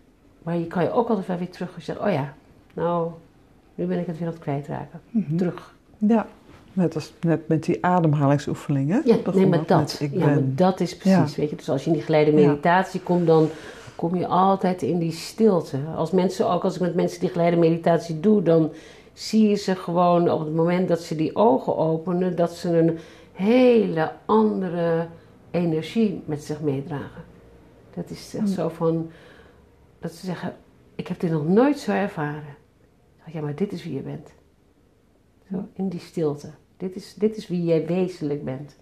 [0.44, 2.34] Maar je kan je ook altijd wel weer terug zeggen, oh ja,
[2.74, 3.12] nou,
[3.80, 5.02] nu ben ik het weer aan het kwijtraken.
[5.10, 5.36] Mhm.
[5.36, 5.74] Terug.
[5.98, 6.28] Ja,
[6.74, 9.02] net als net met die ademhalingsoefeningen.
[9.06, 11.56] Ja, nee, maar dat, met ja, maar dat is precies, weet je.
[11.56, 13.50] Dus als je in die geleide meditatie komt, dan
[13.96, 15.78] kom je altijd in die stilte.
[15.96, 18.72] Als mensen, ook als ik met mensen die geleide meditatie doe, dan
[19.14, 22.98] zie je ze gewoon op het moment dat ze die ogen openen, dat ze een
[23.32, 25.08] hele andere
[25.52, 27.24] energie met zich meedragen.
[27.96, 28.54] Dat is echt Mm.
[28.54, 29.10] zo van,
[30.00, 30.54] dat ze zeggen,
[30.96, 32.58] ik heb dit nog nooit zo ervaren.
[33.32, 34.34] Ja, maar dit is wie je bent.
[35.52, 36.50] Zo, in die stilte.
[36.78, 38.76] Dit is, dit is wie jij wezenlijk bent.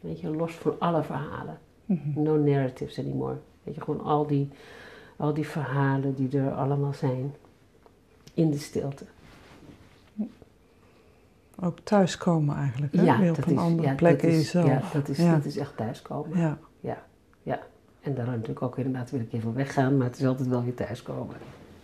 [0.00, 1.58] Weet je, los van alle verhalen.
[1.84, 2.22] Mhm.
[2.22, 3.36] No narratives anymore.
[3.62, 4.48] Weet je, gewoon al die,
[5.16, 7.34] al die verhalen die er allemaal zijn.
[8.34, 9.04] In de stilte.
[11.62, 13.02] Ook thuiskomen eigenlijk, hè?
[13.02, 14.66] Ja, Weer op dat een is, andere ja, plek dat in jezelf.
[14.66, 15.34] Ja, dat is, Ja.
[15.34, 16.38] dat is echt thuiskomen.
[16.38, 16.58] Ja.
[18.00, 20.74] En daar natuurlijk ook inderdaad wil ik even weggaan, maar het is altijd wel weer
[20.74, 21.36] thuiskomen.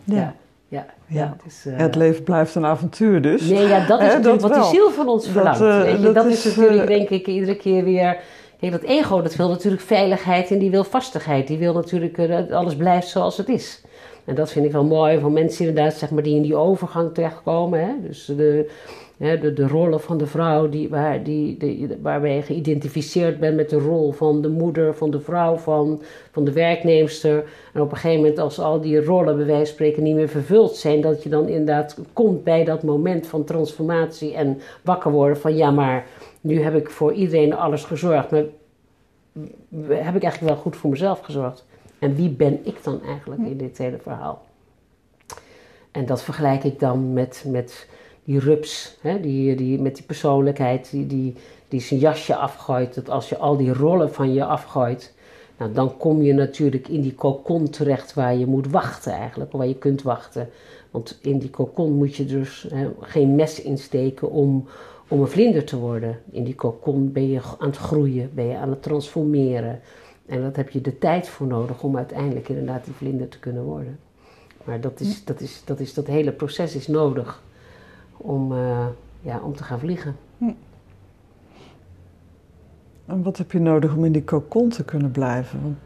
[0.04, 0.34] Ja.
[0.68, 0.87] Ja.
[1.07, 3.48] Ja, het is, eh, het leven blijft een avontuur dus.
[3.48, 4.70] Nee, ja, dat is Hè, natuurlijk dat wat wel.
[4.70, 5.61] de ziel van ons Dat, verlangt.
[5.61, 8.16] eh, weet je, dat dat, is, is, natuurlijk, eh, denk ik, iedere keer weer...
[8.61, 11.46] Kijk, dat ego, dat wil natuurlijk veiligheid en die wil vastigheid.
[11.46, 13.83] Die wil natuurlijk eh, dat alles blijft zoals het is.
[14.24, 17.14] En dat vind ik wel mooi van mensen inderdaad, zeg maar, die in die overgang
[17.14, 17.81] terechtkomen.
[17.81, 17.92] Hè?
[18.07, 18.70] Dus de,
[19.16, 23.79] de, rollen van de vrouw, die, waar, die, de, waarbij je geïdentificeerd bent met de
[23.79, 27.44] rol van de moeder, van de vrouw, van, van de werknemster.
[27.72, 30.76] En op een gegeven moment, als al die rollen bij wijze spreken niet meer vervuld
[30.76, 35.57] zijn, dat je dan inderdaad komt bij dat moment van transformatie en wakker worden van
[35.57, 36.07] ja, maar
[36.40, 38.44] nu heb ik voor iedereen alles gezorgd, maar
[39.88, 41.64] heb ik eigenlijk wel goed voor mezelf gezorgd?
[41.98, 44.44] En wie ben ik dan eigenlijk in dit hele verhaal?
[45.90, 47.88] En dat vergelijk ik dan met, met
[48.26, 51.34] die rups, hè, die, die, met die persoonlijkheid die, die,
[51.68, 52.94] die zijn jasje afgooit.
[52.94, 55.14] Dat als je al die rollen van je afgooit,
[55.58, 59.66] nou, dan kom je natuurlijk in die kokon terecht waar je moet wachten eigenlijk, waar
[59.66, 60.48] je kunt wachten.
[60.90, 64.66] Want in die kokon moet je dus hè, geen mes insteken om,
[65.08, 66.18] om een vlinder te worden.
[66.30, 69.80] In die kokon ben je aan het groeien, ben je aan het transformeren.
[70.26, 73.62] En daar heb je de tijd voor nodig om uiteindelijk inderdaad die vlinder te kunnen
[73.62, 73.98] worden.
[74.64, 77.42] Maar dat, is, dat, is, dat, is, dat hele proces is nodig
[78.16, 78.59] om, uh,
[79.20, 80.16] ja, om te gaan vliegen.
[83.07, 85.61] En wat heb je nodig om in die cocon te kunnen blijven?
[85.62, 85.76] Want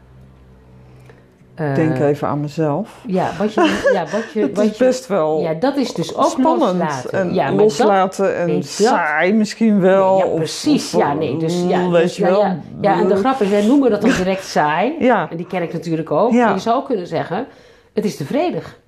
[1.69, 3.03] ik denk Eh, even aan mezelf.
[3.07, 3.79] Ja, wat je.
[3.93, 6.59] Ja, wat je, Het wat is je best wel ja, dat is dus ook spannend
[6.79, 7.11] loslaten.
[7.11, 10.17] en ja, loslaten en weet saai misschien wel.
[10.17, 10.93] Ja, precies.
[10.93, 11.37] of- ja, nee.
[11.37, 12.41] Dus, ja, weet dus, je ja, wel.
[12.41, 14.95] ja, ja, en de grap is, wij noemen dat dan direct saai.
[14.99, 16.31] Ja, En die ken ik natuurlijk ook.
[16.31, 16.47] Ja.
[16.47, 17.45] En je zou kunnen zeggen,
[17.93, 18.79] het is tevredig.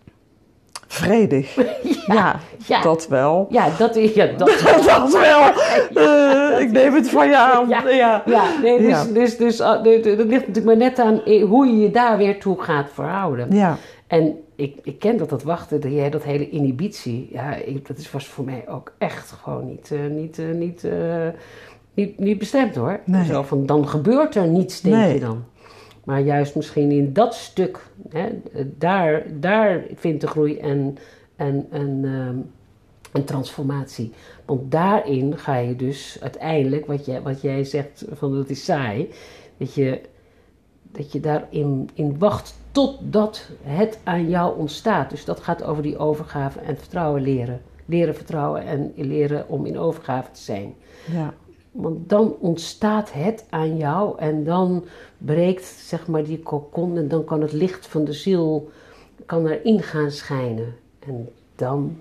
[0.93, 1.55] Vredig.
[2.07, 3.47] Ja, Ja, dat wel.
[3.49, 3.95] ja dat.
[4.15, 4.47] Ja, dat,
[4.85, 5.41] dat wel.
[6.03, 7.69] Eh, ik neem het van je aan.
[7.69, 7.89] Ja.
[7.89, 8.23] Ja.
[8.25, 11.79] ja, nee, dus, dus, dus, de- dat ligt natuurlijk maar net aan eh, hoe je
[11.79, 13.47] je daar weer toe gaat verhouden.
[13.55, 13.77] Ja.
[14.07, 17.97] En ik, ik ken dat dat wachten, dat, jij- dat hele inhibitie, ja, ik, dat
[17.97, 21.27] is, was voor mij ook echt gewoon niet, eh, niet, eh, niet, eh,
[21.93, 22.99] niet, niet bestemd hoor.
[23.05, 23.25] Nee.
[23.25, 25.13] Zo van, dan gebeurt er niets, denk Nee.
[25.13, 25.43] je dan.
[26.03, 28.29] Maar juist misschien in dat stuk, hè,
[28.77, 30.97] daar, daar vindt de groei en,
[31.35, 32.37] en, en, ehm,
[33.11, 34.11] en transformatie.
[34.45, 39.09] Want daarin ga je dus uiteindelijk, wat jij, wat jij zegt van dat is saai,
[39.57, 40.01] dat je,
[40.91, 45.09] dat je daarin in wacht totdat het aan jou ontstaat.
[45.09, 47.61] Dus dat gaat over die overgave en vertrouwen leren.
[47.85, 50.73] Leren vertrouwen en leren om in overgave te zijn.
[51.11, 51.33] Ja.
[51.73, 54.85] Want dan ontstaat het aan jou en dan
[55.17, 58.71] breekt zeg maar die kokon en dan kan het licht van de ziel
[59.25, 60.75] kan erin gaan schijnen.
[60.99, 61.97] En dan,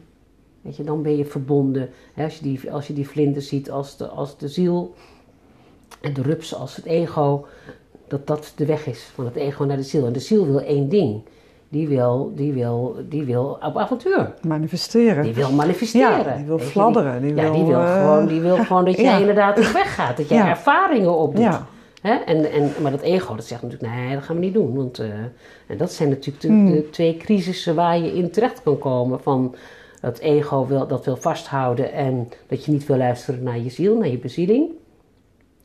[0.61, 1.91] weet je, dan ben je verbonden.
[2.17, 4.95] Als, je die, als je die vlinder ziet als de, als de ziel
[6.01, 7.47] en de rups als het ego,
[8.09, 10.07] dat dat de weg is van het ego naar de ziel.
[10.07, 11.23] En de ziel wil één ding.
[11.73, 14.35] Die wil, die wil, die wil op avontuur.
[14.43, 15.25] Manifesteren.
[15.25, 16.25] Die wil manifesteren.
[16.27, 17.23] Ja, die wil fladderen.
[17.23, 19.17] Die ja, wil, die wil, eh, gewoon, die wil gewoon dat jij ja.
[19.19, 20.17] inderdaad op weg gaat.
[20.17, 20.49] Dat jij Ja.
[20.49, 21.43] ervaringen opdoet.
[21.43, 21.67] Ja.
[22.03, 22.15] Hè?
[22.15, 24.75] En, en, maar dat ego dat zegt natuurlijk, nee, dat gaan we niet doen.
[24.75, 25.09] Want eh,
[25.67, 26.71] en dat zijn natuurlijk de, Hmm.
[26.73, 29.21] de twee crisissen waar je in terecht kan komen.
[29.21, 29.55] Van
[30.01, 33.99] dat ego wil, dat wil vasthouden en dat je niet wil luisteren naar je ziel,
[33.99, 34.71] naar je bezieling.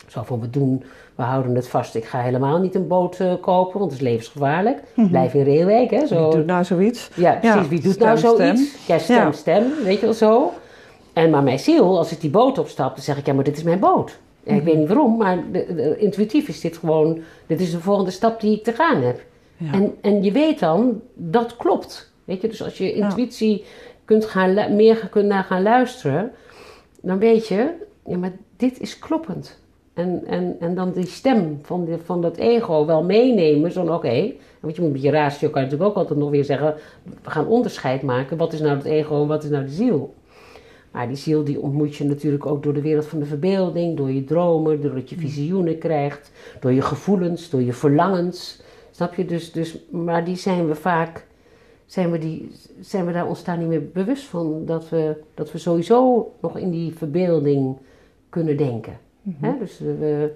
[0.08, 0.84] Zo van, we doen,
[1.16, 1.96] we houden het vast.
[1.96, 4.80] Ik ga helemaal niet een boot eh, kopen, want het is levensgevaarlijk.
[5.10, 6.06] Blijf in Reeuwijk, hè.
[6.08, 7.10] Zo, Wie doet nou zoiets?
[7.16, 7.62] ja, precies.
[7.62, 8.36] Ja, Wie doet stem, nou stem.
[8.36, 8.86] zoiets?
[8.88, 9.32] Ja, stem, Ja.
[9.32, 9.64] stem.
[9.84, 10.52] Weet je wel zo?
[11.14, 13.58] En maar mijn ziel, als ik die boot opstap, dan zeg ik, ja, maar dit
[13.58, 14.20] is mijn boot.
[14.44, 17.80] En ik weet niet waarom, maar de- de- intuïtief is dit gewoon, dit is de
[17.80, 19.22] volgende stap die ik te gaan heb.
[19.58, 19.72] Ja.
[19.74, 22.12] En, en je weet dan, dat klopt.
[22.26, 23.66] Weet je, dus als je intuïtie
[24.06, 26.32] kunt gaan, meer kunt naar gaan luisteren,
[27.02, 27.70] dan weet je,
[28.06, 29.60] ja, maar dit is kloppend.
[29.98, 33.96] En, en, en dan die stem van, de, van dat ego wel meenemen, zo van
[33.96, 34.34] oké.
[34.60, 36.76] Want je moet met je ratio kan je natuurlijk ook altijd nog weer zeggen,
[37.24, 38.38] we gaan onderscheid maken.
[38.38, 40.14] Wat is nou het ego en wat is nou de ziel?
[40.92, 44.12] Maar die ziel die ontmoet je natuurlijk ook door de wereld van de verbeelding, door
[44.12, 48.62] je dromen, doordat je visioenen krijgt, door je gevoelens, door je verlangens.
[48.92, 49.26] Snap je?
[49.26, 51.26] Dus, dus, maar die zijn we vaak,
[51.86, 55.52] zijn we, die, zijn we daar ons daar niet meer bewust van dat we, dat
[55.52, 57.78] we sowieso nog in die verbeelding
[58.30, 59.06] kunnen denken.
[59.40, 59.58] Hè?
[59.60, 60.32] Dus we,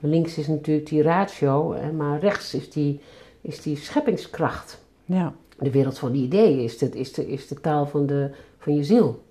[0.00, 3.00] links is natuurlijk die ratio, hè, maar rechts is die,
[3.40, 4.84] is die scheppingskracht.
[5.04, 5.34] Ja.
[5.58, 8.74] De wereld van die ideeën is de, is de, is de taal van, de, van
[8.74, 9.22] je ziel.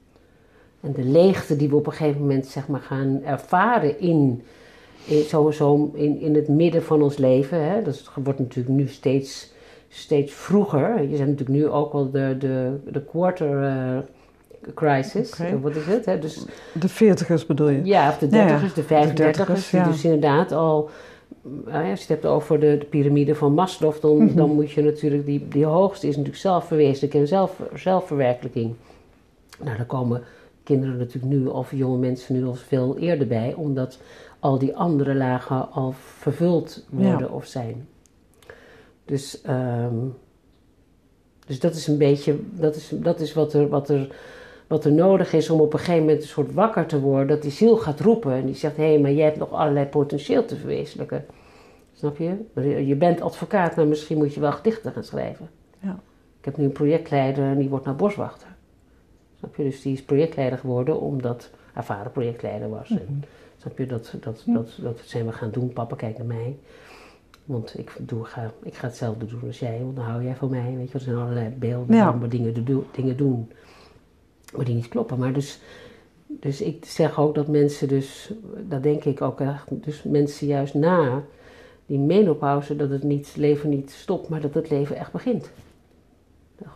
[0.81, 4.43] En de leegte die we op een gegeven moment zeg maar, gaan ervaren in,
[5.05, 7.63] in, sowieso in, in het midden van ons leven.
[7.63, 7.81] Hè?
[7.81, 9.51] Dat wordt natuurlijk nu steeds,
[9.87, 11.01] steeds vroeger.
[11.01, 13.97] Je zegt natuurlijk nu ook al de, de, de quarter eh,
[14.75, 15.31] crisis.
[15.39, 16.05] Eh, Wat is het?
[16.05, 16.19] Hè?
[16.19, 17.83] Dus, De veertigers bedoel je?
[17.83, 18.45] ja, of de Ja, ja.
[18.45, 19.47] dertigers, de vijfendertigers.
[19.47, 19.83] De 30ers, ja.
[19.83, 20.89] Die dus inderdaad al...
[21.67, 24.35] eh, Als je het hebt over de, de piramide van Maslow, dan, Mhm.
[24.35, 25.25] dan moet je natuurlijk...
[25.25, 28.73] Die, die hoogste is natuurlijk zelfverwezenlijking en zelf, zelfverwerkelijking.
[29.63, 30.23] Nou, daar komen
[30.63, 33.99] kinderen natuurlijk nu, of jonge mensen nu al veel eerder bij, omdat
[34.39, 37.87] al die andere lagen al vervuld worden of zijn.
[39.05, 39.95] Dus, ehm,
[41.47, 44.15] dus dat is een beetje, dat is, dat is wat, er, wat, er,
[44.71, 47.41] wat er nodig is om op een gegeven moment een soort wakker te worden, dat
[47.41, 50.55] die ziel gaat roepen en die zegt, hé, maar jij hebt nog allerlei potentieel te
[50.55, 51.25] verwezenlijken.
[51.93, 52.85] Snap je?
[52.87, 55.49] Je bent advocaat, maar misschien moet je wel gedichten gaan schrijven.
[55.79, 55.99] Ja.
[56.39, 58.47] Ik heb nu een projectleider en die wordt nou boswachter.
[59.39, 59.63] Snap je?
[59.63, 62.89] Dus die is projectleider geworden omdat haar vader projectleider was.
[62.89, 63.23] En,
[63.57, 63.85] snap je?
[63.85, 65.73] Dat, dat, dat, dat zijn we gaan doen.
[65.73, 66.57] Papa, kijk naar mij.
[67.45, 70.49] Want ik, doe, ga, ik ga hetzelfde doen als jij, want dan hou jij van
[70.49, 70.73] mij.
[70.77, 72.17] Weet je, er zijn allerlei beelden, Ja.
[72.91, 73.49] dingen doen.
[74.55, 75.19] Maar die niet kloppen.
[75.19, 75.59] Maar dus,
[76.27, 78.33] dus ik zeg ook dat mensen dus,
[78.69, 81.21] dat denk ik ook echt, dus mensen juist na
[81.85, 85.51] die menopauze, dat het niet, leven niet stopt, maar dat het leven echt begint.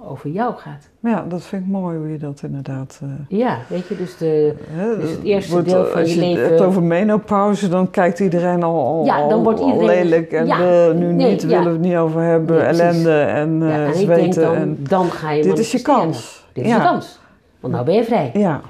[0.03, 0.89] over jou gaat.
[0.99, 2.99] Ja, dat vind ik mooi hoe je dat inderdaad...
[3.03, 3.09] Uh,
[3.39, 6.25] ja, weet je, dus, de, hè, dus het eerste wordt- deel van als je je
[6.25, 6.41] leven...
[6.41, 10.87] het hebt over menopauze, dan kijkt iedereen al, al, Ja, dan al- lelijk en Ja,
[10.87, 11.47] eh, nu nee, niet, ja.
[11.47, 14.41] willen we het niet over hebben, Nee, ellende en eh en zweten.
[14.41, 16.45] dan, en, dan ga je dit is je kans.
[16.53, 17.19] Dit is je kans.
[17.65, 18.31] Want nou ben je vrij.
[18.33, 18.61] Ja,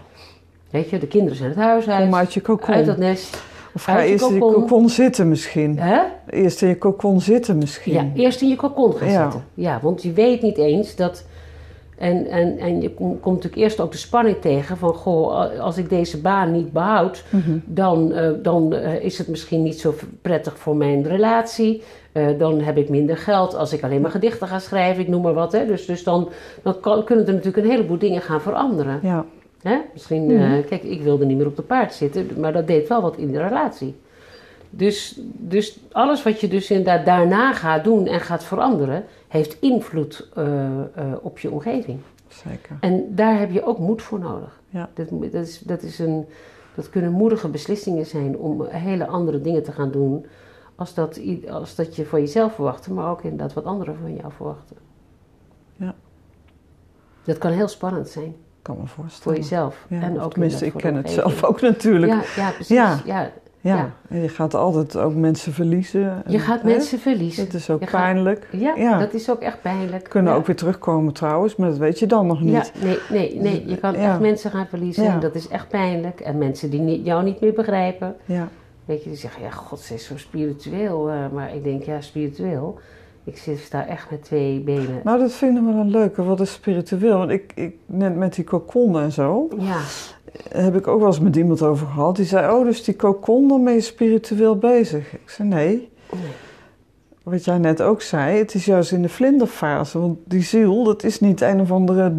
[0.69, 2.03] Weet je, de kinderen zijn het huis uit.
[2.03, 2.86] kom uit je uit kokon.
[2.86, 3.43] dat nest.
[3.73, 4.62] Of ga eerst in je kokon.
[4.62, 5.79] kokon zitten misschien.
[5.79, 6.01] Hè?
[6.29, 7.93] Eerst in je kokon zitten misschien.
[7.93, 9.21] Ja, eerst in je kokon gaan Ja.
[9.23, 9.43] zitten.
[9.53, 11.25] Ja, want je weet niet eens dat...
[11.97, 14.93] En, en, en je kom- komt natuurlijk eerst ook de spanning tegen van...
[14.93, 17.23] Goh, als ik deze baan niet behoud...
[17.29, 17.58] Mhm.
[17.65, 21.84] dan, eh, dan eh, is het misschien niet zo prettig voor mijn relatie.
[22.15, 25.01] Eh, dan heb ik minder geld als ik alleen maar gedichten ga schrijven.
[25.01, 25.51] Ik noem maar wat.
[25.51, 25.65] Hè.
[25.65, 26.30] Dus, dus dan,
[26.63, 28.99] dan kan- kunnen er natuurlijk een heleboel dingen gaan veranderen.
[29.01, 29.25] Ja,
[29.62, 29.78] Hè?
[29.93, 33.01] Misschien, eh, kijk, ik wilde niet meer op de paard zitten, maar dat deed wel
[33.01, 33.95] wat in de relatie.
[34.69, 40.28] Dus, dus alles wat je dus inderdaad daarna gaat doen en gaat veranderen, heeft invloed
[40.36, 40.43] eh,
[41.21, 41.99] op je omgeving.
[42.28, 42.75] zeker.
[42.80, 44.60] En daar heb je ook moed voor nodig.
[44.69, 44.89] Ja.
[44.93, 46.25] Dat, dat, is, dat, is een,
[46.75, 50.25] dat kunnen moedige beslissingen zijn om hele andere dingen te gaan doen.
[50.75, 54.31] Als dat, als dat je van jezelf verwachtte, maar ook inderdaad wat anderen van jou
[54.35, 54.75] verwachten.
[55.75, 55.95] Ja.
[57.23, 58.35] Dat kan heel spannend zijn
[58.65, 59.38] kan me voor voorstellen.
[59.38, 59.85] jezelf.
[59.89, 62.11] Ja, en ook tenminste, ik ken voor het zelf ook natuurlijk.
[62.11, 62.75] Ja, Ja, precies.
[62.75, 62.99] Ja.
[63.05, 63.31] Ja.
[63.61, 63.91] ja.
[64.09, 66.23] En je gaat altijd ook mensen verliezen.
[66.27, 67.45] Je gaat hè, mensen verliezen.
[67.45, 68.47] Dat is ook Je pijnlijk.
[68.51, 68.99] Ja, Ja.
[68.99, 70.09] dat is ook echt pijnlijk.
[70.09, 72.71] Kunnen ook weer terugkomen trouwens, maar dat weet je dan nog niet.
[72.73, 73.67] Ja, nee, nee, nee.
[73.67, 75.05] Je kan echt mensen gaan verliezen.
[75.05, 76.19] En dat is echt pijnlijk.
[76.19, 78.15] En mensen die jou niet meer begrijpen.
[78.25, 78.47] Ja.
[78.86, 81.10] Weet je, die zeggen, ja, god, ze is zo spiritueel.
[81.10, 82.80] eh, maar ik denk, ja, spiritueel.
[83.24, 85.02] Ik zit, sta echt met twee benen.
[85.04, 86.24] Nou, dat vind ik wel een leuke.
[86.24, 87.17] Wat is spiritueel?
[87.17, 89.80] Want ik, ik net met die kokon en zo, Ja,
[90.50, 92.15] heb ik ook wel eens met iemand over gehad.
[92.15, 95.13] Die zei, oh, dus die kokon, dan ben je spiritueel bezig.
[95.13, 95.89] Ik zei, nee.
[96.12, 96.21] Nee.
[97.24, 100.00] Wat jij net ook zei, het is juist in de vlinderfase.
[100.00, 102.13] Want die ziel, dat is niet een of andere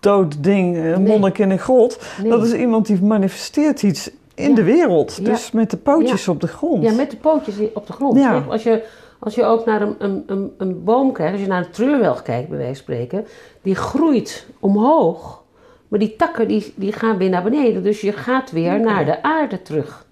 [0.00, 1.12] dood ding, een Nee.
[1.12, 2.00] monnik in een grot.
[2.22, 2.30] nee.
[2.30, 4.54] Dat is iemand die manifesteert iets in Ja.
[4.54, 5.16] de wereld.
[5.22, 5.24] Ja.
[5.30, 6.82] Dus met de pootjes op de grond.
[6.82, 8.14] Ja, met de pootjes op de grond.
[8.18, 8.82] Kijk, Als, je,
[9.18, 12.22] als je ook naar een, een, een, een boom kijkt, als je naar een treurwelg
[12.22, 13.26] kijkt, bij wijze van spreken,
[13.62, 15.42] die groeit omhoog,
[15.88, 17.82] maar die takken die, die gaan weer naar beneden.
[17.82, 20.06] Dus je gaat weer naar de aarde terug.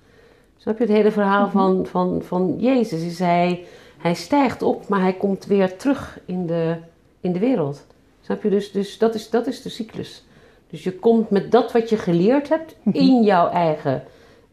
[0.56, 1.52] Snap je het hele verhaal Mhm.
[1.56, 3.02] van, van, van Jezus?
[3.04, 3.64] Is hij,
[3.98, 6.74] hij stijgt op, maar hij komt weer terug in de,
[7.20, 7.86] in de wereld.
[8.20, 8.50] Snap je?
[8.50, 10.24] Dus, dus dat, is, dat is de cyclus.
[10.70, 12.96] Dus je komt met dat wat je geleerd hebt Mhm.
[12.96, 14.02] in jouw eigen,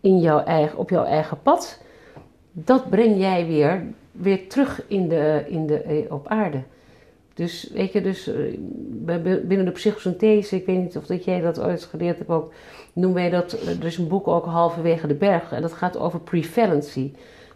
[0.02, 1.82] in jouw eigen, op jouw eigen pad
[2.52, 6.62] dat breng jij weer, weer terug in de, in de, eh, op aarde.
[7.34, 8.36] Dus weet je, dus, eh,
[9.44, 12.54] binnen de psychosynthese, ik weet niet of dat jij dat ooit geleerd hebt ook,
[12.94, 15.98] noemen wij dat, eh, er is een boek ook halverwege de berg en dat gaat
[15.98, 17.12] over prevalency.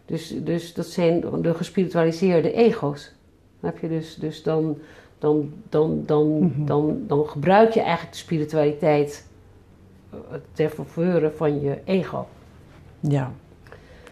[0.06, 3.12] Dus, dus dat zijn de gespiritualiseerde ego's.
[3.58, 3.88] Snap je?
[3.88, 4.78] Dus, dus dan,
[5.18, 6.64] dan, dan, dan, Mhm.
[6.64, 9.26] dan, dan gebruik je eigenlijk de spiritualiteit
[10.52, 12.26] ter faveur van je ego.
[13.08, 13.32] Ja.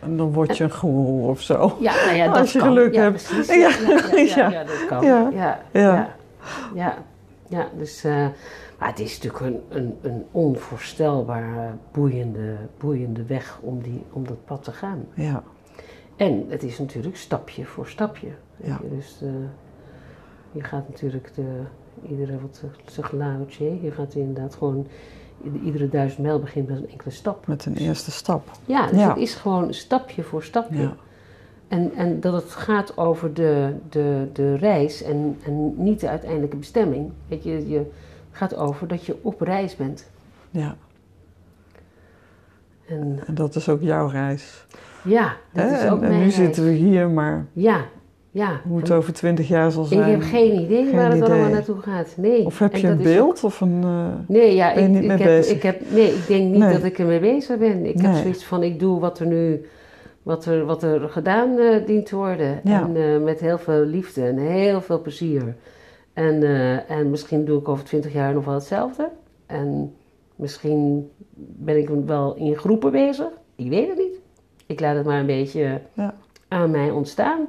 [0.00, 1.76] En dan word je een goeroe of zo.
[1.80, 2.68] Ja, nou ja, dat Als je kan.
[2.68, 3.28] geluk ja, hebt.
[3.28, 3.54] Precies.
[3.54, 3.70] Ja,
[4.44, 5.04] Ja, ja, dat kan.
[5.04, 5.30] Ja.
[6.74, 6.98] Ja,
[7.48, 7.68] Ja.
[7.76, 8.26] dus, eh,
[8.78, 14.44] maar het is natuurlijk een, een, een onvoorstelbaar boeiende, boeiende weg om, die, om dat
[14.44, 15.04] pad te gaan.
[15.14, 15.42] Ja.
[16.16, 18.28] En het is natuurlijk stapje voor stapje.
[18.56, 18.78] Ja.
[18.82, 18.88] je.
[18.96, 19.28] Dus eh,
[20.52, 21.60] je gaat natuurlijk de,
[22.08, 24.86] iedere, wat zegt Lao Tse, je gaat inderdaad gewoon,
[25.64, 27.46] iedere duizend mijl begint met een enkele stap.
[27.46, 28.50] Met een eerste stap.
[28.66, 29.08] Ja, dus Ja.
[29.08, 30.80] het is gewoon stapje voor stapje.
[30.82, 30.94] Ja.
[31.68, 36.56] En, en dat het gaat over de, de, de reis en, en niet de uiteindelijke
[36.56, 37.10] bestemming.
[37.28, 37.90] Weet je, je
[38.30, 40.10] gaat over dat je op reis bent.
[40.50, 40.76] Ja.
[42.86, 44.66] En En dat is ook jouw reis.
[45.04, 46.34] ja, dat is En, ook en mijn nu reis.
[46.34, 47.84] zitten we hier, maar Ja,
[48.34, 48.60] ja.
[48.68, 50.10] hoe het over twintig jaar zal ik zijn.
[50.10, 52.14] heb geen idee Geen waar het allemaal naartoe gaat.
[52.16, 52.44] Nee.
[52.44, 53.80] Of heb je een is beeld of een...
[53.82, 55.56] eh, nee, ja, Ben je ik, niet ik, mee heb, bezig?
[55.56, 56.72] ik heb, nee, ik denk niet Nee.
[56.72, 57.86] dat ik ermee bezig ben.
[57.86, 59.64] Ik heb zoiets van, ik doe wat er nu,
[60.22, 62.60] wat er, wat er gedaan eh, dient te worden.
[62.64, 62.80] Ja.
[62.82, 65.56] En eh, met heel veel liefde en heel veel plezier.
[66.12, 66.42] En,
[66.88, 69.08] en misschien doe ik over twintig jaar nog wel hetzelfde.
[69.46, 69.94] En
[70.36, 73.28] misschien ben ik wel in groepen bezig.
[73.56, 74.20] Ik weet het niet.
[74.66, 76.14] Ik laat het maar een beetje Ja.
[76.48, 77.46] aan mij ontstaan.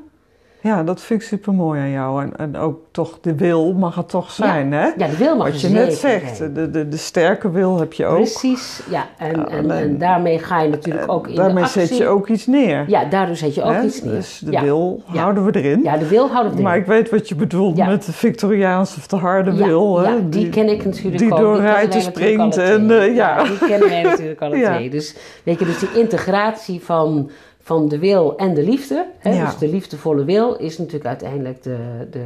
[0.63, 2.21] Ja, dat vind ik super mooi aan jou.
[2.21, 4.85] En, en ook toch de wil mag het toch zijn, hè?
[4.97, 8.05] Ja, de wil mag Wat je net zegt, de, de, de sterke wil heb je
[8.05, 8.15] ook.
[8.15, 9.07] Precies, ja.
[9.17, 11.85] En, Ja, en, daarmee ga je natuurlijk ook in Daarmee de actie.
[11.85, 12.83] zet je ook iets neer.
[12.87, 13.83] Ja, daardoor zet je ook hè?
[13.83, 14.13] iets neer.
[14.13, 14.61] Dus de ja.
[14.61, 15.83] wil houden we erin.
[15.83, 16.63] ja, de wil houden we erin.
[16.63, 19.99] Maar ik weet wat je bedoelt met de Victoriaanse of de harde wil.
[19.99, 20.09] Hè?
[20.09, 21.39] ja, die, ken ik natuurlijk die ook.
[21.39, 23.43] door kennen ruiten springt en, eh, ja.
[23.43, 24.89] Die kennen wij natuurlijk alle twee.
[24.89, 27.29] Dus weet je, dus die integratie van,
[27.63, 29.05] van de wil en de liefde.
[29.17, 29.33] Hè?
[29.33, 29.45] Ja.
[29.45, 31.77] Dus de liefdevolle wil is natuurlijk uiteindelijk de,
[32.11, 32.25] de,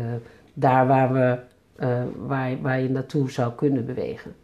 [0.53, 1.37] daar waar we
[1.77, 4.35] eh, waar, waar je naartoe zou kunnen bewegen.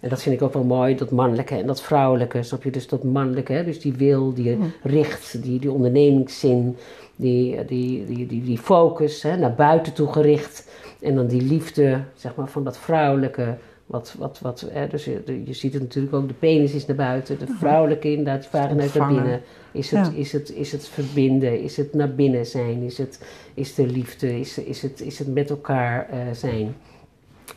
[0.00, 2.42] En dat vind ik ook wel mooi, dat mannelijke en dat vrouwelijke.
[2.42, 2.70] Snap je?
[2.70, 3.64] Dus dat mannelijke, hè?
[3.64, 6.76] dus die wil, die richt, die, die ondernemingszin,
[7.16, 9.36] die, die, die, die, die focus, hè?
[9.36, 10.68] naar buiten toe gericht.
[11.00, 13.56] En dan die liefde, zeg maar, van dat vrouwelijke.
[13.86, 14.86] Wat, wat, wat, hè?
[14.88, 18.40] Dus je, je ziet het natuurlijk ook, de penis is naar buiten, de vrouwelijke inderdaad,
[18.40, 19.40] die vagina is naar binnen.
[19.72, 23.20] Is het, is, het, is het verbinden, is het naar binnen zijn, is het
[23.54, 26.76] is de liefde, is, is, het, is het met elkaar uh, zijn.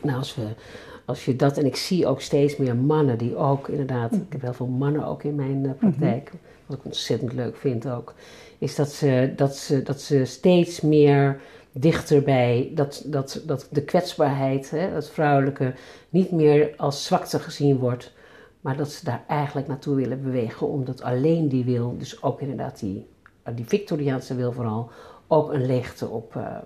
[0.02, 0.42] Nou, als we
[1.10, 4.40] als je dat, en ik zie ook steeds meer mannen die ook inderdaad, ik heb
[4.40, 6.30] heel veel mannen ook in mijn uh, praktijk,
[6.66, 8.14] wat ik ontzettend leuk vind ook,
[8.58, 11.40] is dat ze, dat ze, dat ze steeds meer
[11.72, 15.74] dichterbij, dat, dat, dat de kwetsbaarheid, hè, het vrouwelijke,
[16.08, 18.12] niet meer als zwakte gezien wordt,
[18.60, 22.78] maar dat ze daar eigenlijk naartoe willen bewegen, omdat alleen die wil, dus ook inderdaad
[22.78, 23.06] die,
[23.54, 24.90] die Victoriaanse wil vooral,
[25.26, 26.56] ook een leegte op, uh,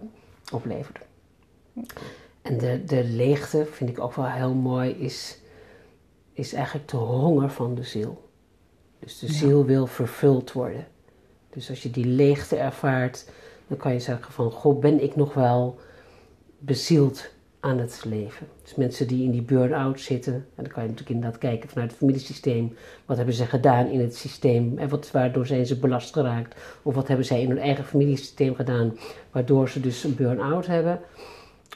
[0.52, 0.98] oplevert.
[2.42, 5.38] En de, de leegte, vind ik ook wel heel mooi, is,
[6.32, 8.28] is eigenlijk de honger van de ziel.
[8.98, 10.86] Dus de ziel wil vervuld worden.
[11.50, 13.30] Dus als je die leegte ervaart,
[13.66, 15.78] dan kan je zeggen van, goh, ben ik nog wel
[16.58, 18.46] bezield aan het leven.
[18.62, 21.90] Dus mensen die in die burn-out zitten, en dan kan je natuurlijk inderdaad kijken vanuit
[21.90, 26.12] het familiesysteem, wat hebben ze gedaan in het systeem en wat, waardoor zijn ze belast
[26.12, 28.98] geraakt, of wat hebben zij in hun eigen familiesysteem gedaan,
[29.30, 31.00] waardoor ze dus een burn-out hebben.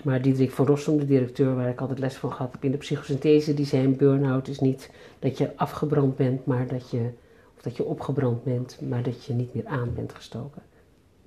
[0.05, 2.77] Maar Diederik van Rossum, de directeur waar ik altijd les van gehad heb in de
[2.77, 7.11] psychosynthese, die zei: burn-out is niet dat je afgebrand bent, maar dat je,
[7.57, 10.63] of dat je opgebrand bent, maar dat je niet meer aan bent gestoken.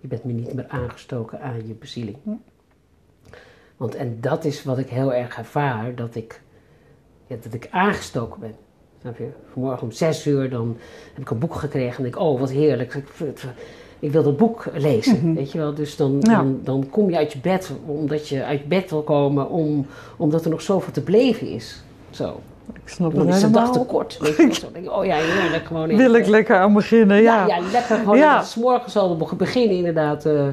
[0.01, 2.17] Je bent me niet meer aangestoken aan je bezieling.
[3.77, 6.41] Want en dat is wat ik heel erg ervaar, dat ik,
[7.27, 8.55] ja, dat ik aangestoken ben.
[9.01, 9.29] Snap je?
[9.51, 10.77] Vanmorgen om zes uur dan
[11.13, 13.03] heb ik een boek gekregen en denk ik, oh wat heerlijk
[14.01, 15.33] ik wil dat boek lezen, mhm.
[15.33, 15.73] weet je wel.
[15.73, 19.49] Dus dan, dan, dan, kom je uit je bed, omdat je uit bed wil komen,
[19.49, 19.85] om,
[20.17, 21.83] omdat er nog zoveel te beleven is.
[22.09, 22.39] Zo.
[22.75, 24.17] Ik snap het is de dag te kort.
[24.19, 25.95] Weet je, zo denk ik, oh ja, heerlijk gewoon.
[25.95, 27.47] Wil ik lekker aan beginnen, ja.
[27.47, 28.17] Ja, ja lekker gewoon.
[28.17, 28.43] Ja.
[28.43, 30.25] S morgens al beginnen inderdaad.
[30.25, 30.43] Uh,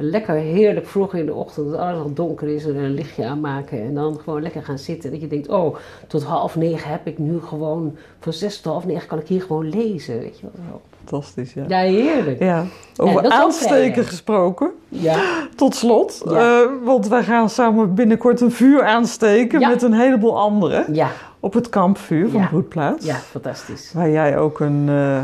[0.00, 3.82] lekker heerlijk vroeg in de ochtend, dat alles al donker is, en een lichtje aanmaken.
[3.82, 5.10] En dan gewoon lekker gaan zitten.
[5.10, 5.76] Dat je denkt, oh,
[6.06, 9.42] tot half negen heb ik nu gewoon, van zes tot half negen kan ik hier
[9.42, 10.18] gewoon lezen.
[10.18, 11.52] Weet je wel fantastisch.
[11.52, 12.42] Ja, ja heerlijk.
[12.42, 12.64] Ja.
[12.96, 14.70] Over aansteken gesproken.
[14.88, 15.48] Ja.
[15.56, 16.22] Tot slot.
[16.24, 16.62] Ja.
[16.62, 20.94] Uh, want wij gaan samen binnenkort een vuur aansteken met een heleboel anderen.
[20.94, 21.10] Ja.
[21.40, 23.06] Op het kampvuur van Broedplaats.
[23.06, 23.92] Ja, fantastisch.
[23.92, 25.22] Waar jij ook een uh,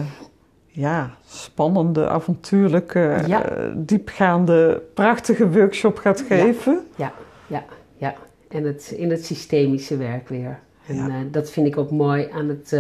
[0.74, 3.40] ja, spannende, avontuurlijke, uh,
[3.76, 6.80] diepgaande, prachtige workshop gaat geven.
[6.96, 7.12] Ja,
[7.46, 7.64] ja,
[7.96, 8.14] ja.
[8.48, 10.58] En het, in het systemische werk weer.
[10.86, 12.72] En dat vind ik ook mooi aan het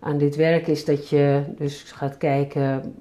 [0.00, 2.94] aan dit werk is dat je dus gaat kijken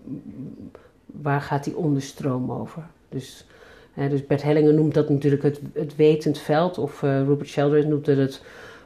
[1.05, 2.83] waar gaat die onderstroom over.
[3.09, 3.47] Dus,
[3.93, 7.87] hè, dus Bert Hellinger noemt dat natuurlijk het, het wetend veld, of uh, Rupert Sheldrake
[7.87, 8.43] noemt het het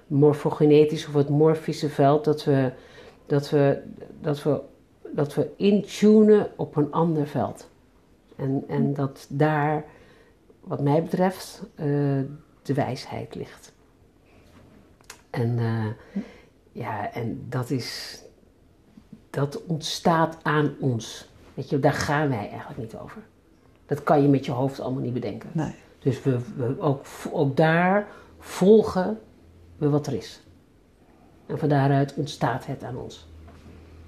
[0.07, 2.71] morfogenetisch of het morfische veld, dat we,
[3.25, 3.81] dat we,
[4.21, 4.59] dat we,
[5.11, 7.69] dat we intunen op een ander veld.
[8.35, 9.85] En, en dat daar,
[10.59, 11.85] wat mij betreft, uh,
[12.61, 13.73] de wijsheid ligt.
[15.29, 15.85] En uh,
[16.71, 18.19] ja, en dat is.
[19.29, 21.29] Dat ontstaat aan ons.
[21.53, 23.21] Weet je, daar gaan wij eigenlijk niet over.
[23.85, 25.49] Dat kan je met je hoofd allemaal niet bedenken.
[25.53, 25.75] Nee.
[25.99, 28.07] Dus we, we ook, ook daar
[28.39, 29.19] volgen
[29.77, 30.41] we wat er is.
[31.45, 33.30] En van daaruit ontstaat het aan ons.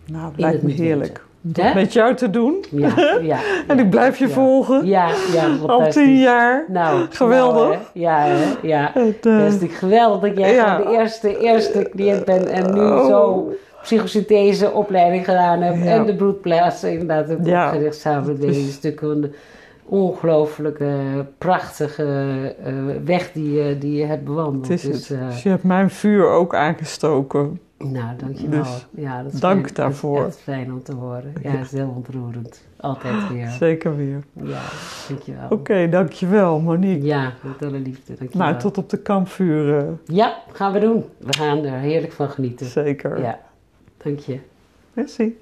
[0.05, 1.21] Nou, dat lijkt me heerlijk.
[1.45, 2.65] Dat met jou te doen.
[2.71, 3.39] Ja, ja.
[3.67, 4.85] en ik blijf je volgen.
[4.85, 5.57] Ja, ja.
[5.67, 6.65] Al tien jaar.
[6.67, 7.69] Nou, geweldig.
[7.69, 8.91] Nou, ja, ja.
[8.93, 10.77] Het, uh, dat is geweldig dat jij ja.
[10.77, 13.07] de eerste, eerste cliënt bent en nu oh.
[13.07, 13.51] zo
[13.81, 15.85] psychosynthese opleiding gedaan hebt.
[15.85, 17.65] En de broedplaats inderdaad ook ja.
[17.65, 19.33] opgericht samen met deze stukken
[19.85, 20.95] ongelooflijke,
[21.37, 22.05] prachtige
[22.67, 22.73] uh,
[23.05, 24.67] weg die, je, die je hebt bewandeld.
[24.67, 27.59] Het is dus, uh, dus je hebt mijn vuur ook aangestoken.
[27.77, 28.63] Nou, dankjewel.
[28.63, 30.19] Dus ja, dat is dank fijn, daarvoor.
[30.19, 31.33] Dat is echt fijn om te horen.
[31.41, 32.67] Ja, is heel ontroerend.
[32.77, 33.49] Altijd weer.
[33.49, 34.23] Zeker weer.
[34.43, 34.61] Ja,
[35.07, 35.43] dankjewel.
[35.43, 37.05] Oké, okay, dankjewel Monique.
[37.05, 38.13] Ja, met alle liefde.
[38.15, 38.47] Dankjewel.
[38.47, 39.99] Nou, tot op de kampvuren.
[40.05, 41.05] Ja, gaan we doen.
[41.17, 42.65] We gaan er heerlijk van genieten.
[42.65, 43.21] Zeker.
[43.21, 43.39] Ja,
[43.97, 44.39] dank je.
[44.93, 45.37] Merci.